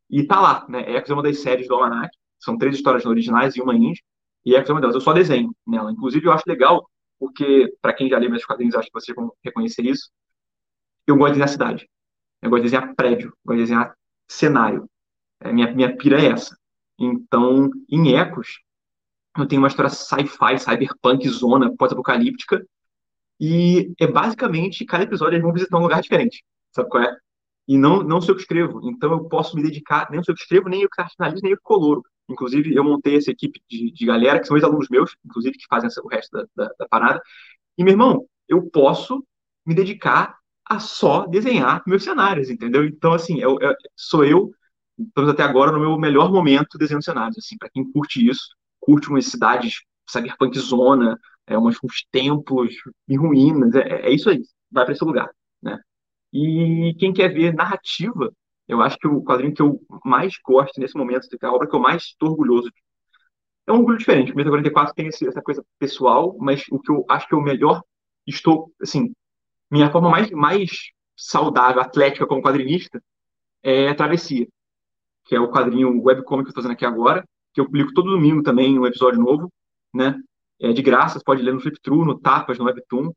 [0.09, 0.81] e tá lá, né?
[0.95, 2.09] Ecos é uma das séries do Almanac,
[2.39, 4.01] são três histórias originais e uma indie,
[4.45, 7.93] e Ecos é uma delas, eu só desenho nela, inclusive eu acho legal, porque, para
[7.93, 10.09] quem já lê meus quadrinhos, acho que vocês vão reconhecer isso,
[11.07, 11.89] eu gosto de desenhar cidade,
[12.41, 13.95] eu gosto de desenhar prédio, eu gosto de desenhar
[14.27, 14.89] cenário,
[15.41, 16.57] é, minha, minha pira é essa.
[16.99, 18.59] Então, em Ecos,
[19.37, 22.65] eu tenho uma história sci-fi, cyberpunk, zona, pós-apocalíptica,
[23.39, 27.17] e é basicamente, cada episódio eles vão visitar um lugar diferente, sabe qual é?
[27.67, 30.35] E não, não sou eu que escrevo, então eu posso me dedicar, nem sou eu
[30.35, 32.03] que escrevo, nem eu que finalizo, nem eu que coloro.
[32.29, 35.89] Inclusive, eu montei essa equipe de, de galera, que são ex-alunos meus, inclusive, que fazem
[36.03, 37.21] o resto da, da, da parada.
[37.77, 39.23] E, meu irmão, eu posso
[39.65, 40.36] me dedicar
[40.69, 42.85] a só desenhar meus cenários, entendeu?
[42.85, 44.51] Então, assim, eu, eu, sou eu
[44.97, 48.47] estamos até agora no meu melhor momento desenhando cenários, assim, para quem curte isso,
[48.79, 52.73] curte umas cidades cyberpunk zona, é, umas, uns templos
[53.07, 54.41] em ruínas, é, é isso aí,
[54.71, 55.29] vai para esse lugar,
[55.61, 55.79] né?
[56.33, 58.31] E quem quer ver narrativa,
[58.67, 61.67] eu acho que o quadrinho que eu mais gosto nesse momento, que é a obra
[61.67, 62.69] que eu mais estou orgulhoso
[63.65, 64.31] é um orgulho diferente.
[64.31, 67.37] O Meta 44 tem esse, essa coisa pessoal, mas o que eu acho que é
[67.37, 67.81] o melhor,
[68.25, 69.13] estou, assim,
[69.69, 70.69] minha forma mais, mais
[71.15, 73.01] saudável, atlética como quadrinista,
[73.63, 74.47] é a travessia
[75.27, 78.09] que é o quadrinho webcomic que eu estou fazendo aqui agora, que eu publico todo
[78.09, 79.51] domingo também um episódio novo,
[79.93, 80.17] né?
[80.59, 83.11] É de graça, você pode ler no Fliptrue, no Tapas, no Webtoon.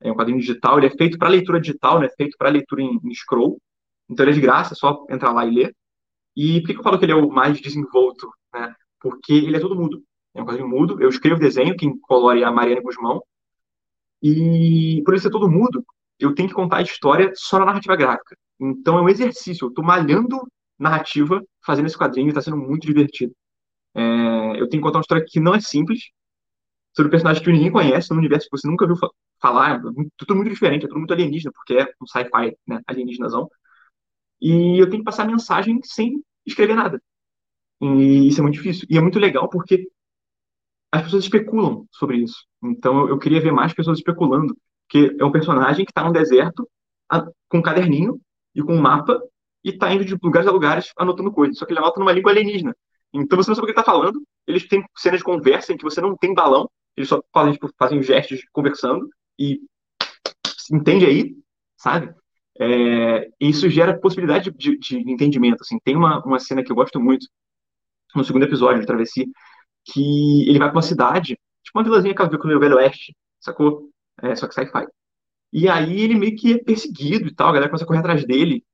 [0.00, 2.08] É um quadrinho digital, ele é feito para leitura digital, né?
[2.16, 3.60] Feito para leitura em, em, scroll.
[4.08, 5.76] Então ele é de graça, é só entrar lá e ler.
[6.36, 8.74] E por que eu falo que ele é o mais desenvolto, né?
[9.00, 10.02] Porque ele é todo mudo.
[10.34, 11.02] É um quadrinho mudo.
[11.02, 13.20] Eu escrevo desenho, quem colore é a Mariana Guzmão.
[14.22, 15.84] E por ele ser todo mudo,
[16.18, 18.36] eu tenho que contar a história só na narrativa gráfica.
[18.60, 19.66] Então é um exercício.
[19.66, 20.40] Eu estou malhando
[20.78, 23.32] narrativa fazendo esse quadrinho está sendo muito divertido.
[23.94, 24.00] É,
[24.60, 26.10] eu tenho que contar uma história que não é simples,
[26.98, 28.96] sobre personagem que ninguém conhece, num universo que você nunca viu
[29.40, 29.80] falar, é
[30.16, 33.48] tudo muito diferente, é tudo muito alienígena, porque é um sci-fi, né, alienígenazão.
[34.40, 37.00] E eu tenho que passar mensagem sem escrever nada.
[37.80, 38.86] E isso é muito difícil.
[38.90, 39.88] E é muito legal porque
[40.92, 42.47] as pessoas especulam sobre isso.
[42.62, 44.56] Então eu, queria ver mais pessoas especulando,
[44.86, 46.68] porque é um personagem que está no deserto
[47.10, 48.20] a, com um caderninho
[48.54, 49.20] e com um mapa
[49.64, 51.58] e tá indo de lugares a lugares anotando coisas.
[51.58, 52.74] Só que ele anota numa língua alienígena.
[53.12, 54.22] Então você não sabe o que ele tá falando.
[54.46, 56.68] Eles têm cenas de conversa em que você não tem balão.
[56.96, 59.60] Eles só fazem, tipo, fazem gestos conversando e
[60.72, 61.36] entende aí,
[61.76, 62.12] sabe?
[62.60, 65.62] É, isso gera possibilidade de, de, de, entendimento.
[65.62, 65.78] Assim.
[65.84, 67.26] Tem uma, uma cena que eu gosto muito,
[68.14, 69.26] no segundo episódio de Travessia,
[69.84, 71.38] que ele vai para uma cidade,
[71.68, 73.90] tipo uma vilazinha que ela viu o Velho Oeste, sacou?
[74.22, 74.86] É, só que sci-fi.
[75.52, 78.24] E aí ele meio que é perseguido e tal, a galera começa a correr atrás
[78.26, 78.64] dele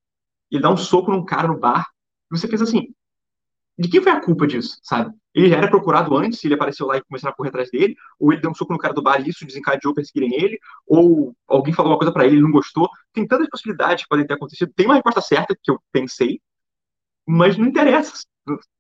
[0.51, 1.87] ele dá um soco num cara no bar,
[2.31, 2.95] e você pensa assim,
[3.77, 5.13] de quem foi a culpa disso, sabe?
[5.35, 8.33] Ele já era procurado antes, ele apareceu lá e começaram a correr atrás dele, ou
[8.33, 11.75] ele deu um soco no cara do bar e isso desencadeou perseguirem ele, ou alguém
[11.75, 12.89] falou uma coisa para ele e ele não gostou.
[13.13, 14.73] Tem tantas possibilidades que podem ter acontecido.
[14.77, 16.41] Tem uma resposta certa que eu pensei,
[17.27, 18.25] mas não interessa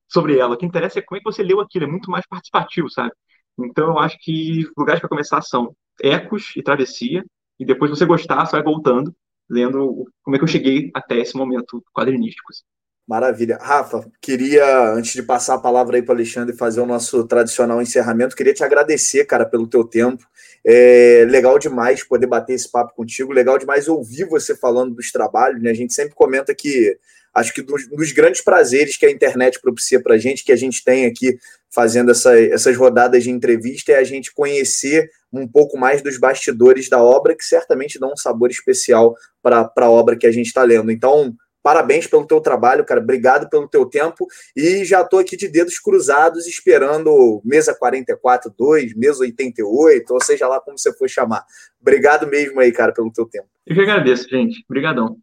[0.08, 0.54] sobre ela.
[0.54, 3.12] O que interessa é como é que você leu aquilo, é muito mais participativo, sabe?
[3.58, 7.24] Então eu acho que lugares para começar são Ecos e Travessia,
[7.58, 9.14] e depois você gostar, você vai voltando
[9.48, 12.50] lendo como é que eu cheguei até esse momento quadrinístico.
[12.50, 12.64] Assim.
[13.06, 13.58] Maravilha.
[13.60, 17.82] Rafa, queria, antes de passar a palavra aí para o Alexandre fazer o nosso tradicional
[17.82, 20.26] encerramento, queria te agradecer, cara, pelo teu tempo.
[20.64, 25.62] É legal demais poder bater esse papo contigo, legal demais ouvir você falando dos trabalhos,
[25.62, 25.70] né?
[25.70, 26.98] A gente sempre comenta que
[27.34, 30.56] acho que dos, dos grandes prazeres que a internet propicia para a gente, que a
[30.56, 31.36] gente tem aqui
[31.70, 36.88] fazendo essa, essas rodadas de entrevista, é a gente conhecer um pouco mais dos bastidores
[36.88, 40.62] da obra, que certamente dão um sabor especial para a obra que a gente está
[40.62, 40.90] lendo.
[40.90, 41.34] Então,
[41.64, 43.00] parabéns pelo teu trabalho, cara.
[43.00, 44.26] Obrigado pelo teu tempo.
[44.54, 50.46] E já estou aqui de dedos cruzados esperando mesa 44, 2, mesa 88, ou seja
[50.46, 51.42] lá como você for chamar.
[51.80, 53.48] Obrigado mesmo aí, cara, pelo teu tempo.
[53.66, 54.62] Eu que agradeço, gente.
[54.68, 55.16] Obrigadão.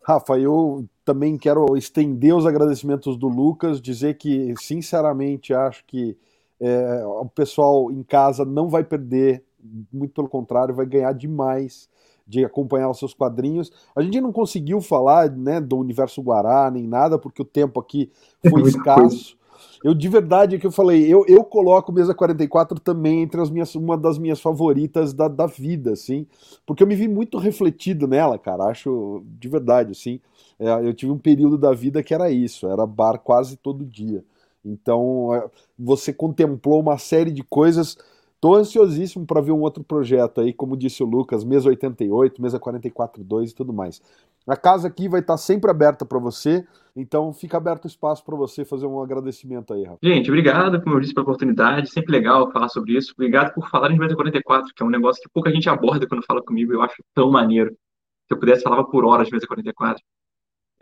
[0.00, 6.16] Rafa, eu também quero estender os agradecimentos do Lucas, dizer que, sinceramente, acho que
[6.60, 9.42] é, o pessoal em casa não vai perder,
[9.92, 11.88] muito pelo contrário, vai ganhar demais
[12.26, 13.70] de acompanhar os seus quadrinhos.
[13.94, 18.10] A gente não conseguiu falar né, do universo Guará nem nada, porque o tempo aqui
[18.48, 19.36] foi escasso.
[19.82, 23.50] Eu de verdade é que eu falei, eu, eu coloco Mesa 44 também entre as
[23.50, 26.26] minhas, uma das minhas favoritas da, da vida, assim,
[26.64, 28.64] porque eu me vi muito refletido nela, cara.
[28.64, 30.20] Acho de verdade, assim.
[30.58, 34.24] É, eu tive um período da vida que era isso, era bar quase todo dia.
[34.64, 37.98] Então, é, você contemplou uma série de coisas.
[38.44, 42.60] Tô ansiosíssimo para ver um outro projeto aí, como disse o Lucas, mesa 88, mesa
[42.60, 44.02] 442 e tudo mais.
[44.46, 46.62] A casa aqui vai estar sempre aberta para você,
[46.94, 49.96] então fica aberto o espaço para você fazer um agradecimento aí, Rafa.
[50.02, 51.88] Gente, obrigado, como eu disse, pela oportunidade.
[51.88, 53.14] Sempre legal falar sobre isso.
[53.16, 56.22] Obrigado por falar em mesa 44, que é um negócio que pouca gente aborda quando
[56.26, 56.70] fala comigo.
[56.70, 57.70] Eu acho tão maneiro.
[57.70, 60.04] Se eu pudesse, falava por horas de mesa 44.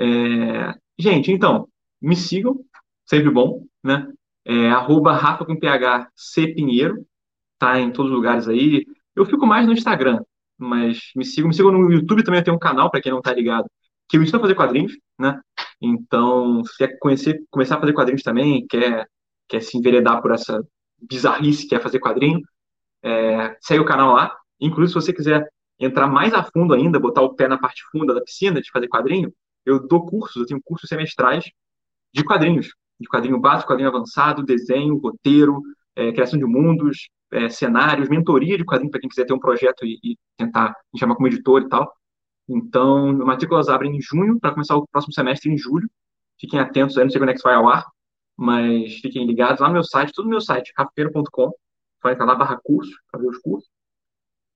[0.01, 0.75] É...
[0.99, 1.69] Gente, então,
[2.01, 2.59] me sigam,
[3.07, 4.05] sempre bom, né?
[4.45, 7.07] É, arroba Rafa com PH C Pinheiro,
[7.63, 8.85] tá em todos os lugares aí.
[9.15, 10.21] Eu fico mais no Instagram,
[10.59, 13.23] mas me sigam, me sigam no YouTube também, eu tenho um canal, para quem não
[13.23, 13.71] tá ligado,
[14.09, 15.41] que eu ensino a fazer quadrinhos, né?
[15.81, 19.07] Então, se quer conhecer, começar a fazer quadrinhos também, quer,
[19.49, 20.61] quer se enveredar por essa
[21.01, 22.41] bizarrice que é fazer quadrinho,
[23.03, 24.37] é, segue o canal lá.
[24.61, 25.49] Inclusive, se você quiser
[25.79, 28.89] entrar mais a fundo ainda, botar o pé na parte funda da piscina de fazer
[28.89, 29.33] quadrinho,
[29.65, 31.45] eu dou cursos, eu tenho cursos semestrais
[32.13, 32.69] de quadrinhos,
[33.01, 35.61] de quadrinho básico, quadrinho avançado, desenho, roteiro,
[35.97, 39.85] é, criação de mundos, é, cenários, mentoria de quadrinho para quem quiser ter um projeto
[39.85, 41.93] e, e tentar me chamar como editor e tal.
[42.49, 45.89] Então, matrículas abrem em junho para começar o próximo semestre em julho.
[46.39, 47.87] Fiquem atentos aí, não sei quando é que vai ao ar,
[48.37, 51.51] mas fiquem ligados lá no meu site, tudo no meu site, rafapeiro.com.
[52.03, 53.71] Vai entrar lá barra curso para ver os cursos.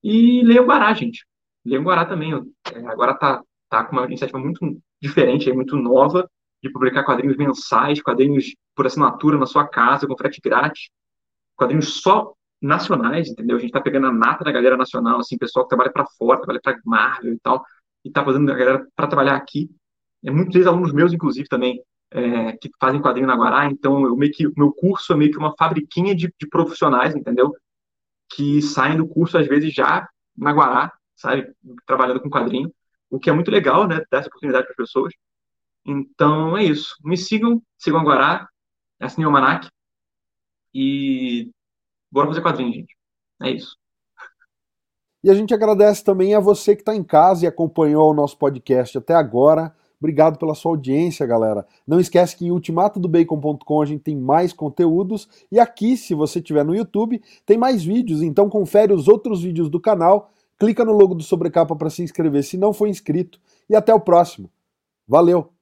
[0.03, 1.25] E leiam o Guará, gente.
[1.65, 2.33] Leiam o Guará também.
[2.73, 4.61] É, agora tá, tá com uma iniciativa muito
[5.01, 6.29] diferente, muito nova,
[6.63, 10.89] de publicar quadrinhos mensais, quadrinhos por assinatura na sua casa, com frete grátis,
[11.57, 12.35] quadrinhos só
[12.67, 13.57] nacionais, entendeu?
[13.57, 16.39] A gente tá pegando a nata da galera nacional, assim, pessoal que trabalha para fora,
[16.39, 17.65] trabalha para Marvel e tal,
[18.05, 19.71] e tá fazendo a galera para trabalhar aqui.
[20.25, 24.33] É, muitos ex-alunos meus, inclusive, também, é, que fazem quadrinho na Guará, então eu meio
[24.33, 27.55] que, meu curso é meio que uma fabriquinha de, de profissionais, entendeu?
[28.31, 31.53] Que saem do curso, às vezes, já na Guará, sabe?
[31.87, 32.73] Trabalhando com quadrinho,
[33.11, 34.03] o que é muito legal, né?
[34.11, 35.15] Dar essa oportunidade para as pessoas.
[35.85, 36.97] Então é isso.
[37.05, 38.49] Me sigam, sigam a Guará,
[39.01, 39.69] assinem o Manac
[40.75, 41.51] e
[42.17, 42.97] bora fazer quadrinho, gente.
[43.43, 43.77] É isso.
[45.23, 48.39] E a gente agradece também a você que está em casa e acompanhou o nosso
[48.39, 49.75] podcast até agora.
[49.99, 51.67] Obrigado pela sua audiência, galera.
[51.87, 56.65] Não esquece que em ultimatodobacon.com a gente tem mais conteúdos e aqui, se você estiver
[56.65, 61.15] no YouTube, tem mais vídeos, então confere os outros vídeos do canal, clica no logo
[61.15, 64.51] do Sobrecapa para se inscrever se não for inscrito e até o próximo.
[65.09, 65.56] Valeu!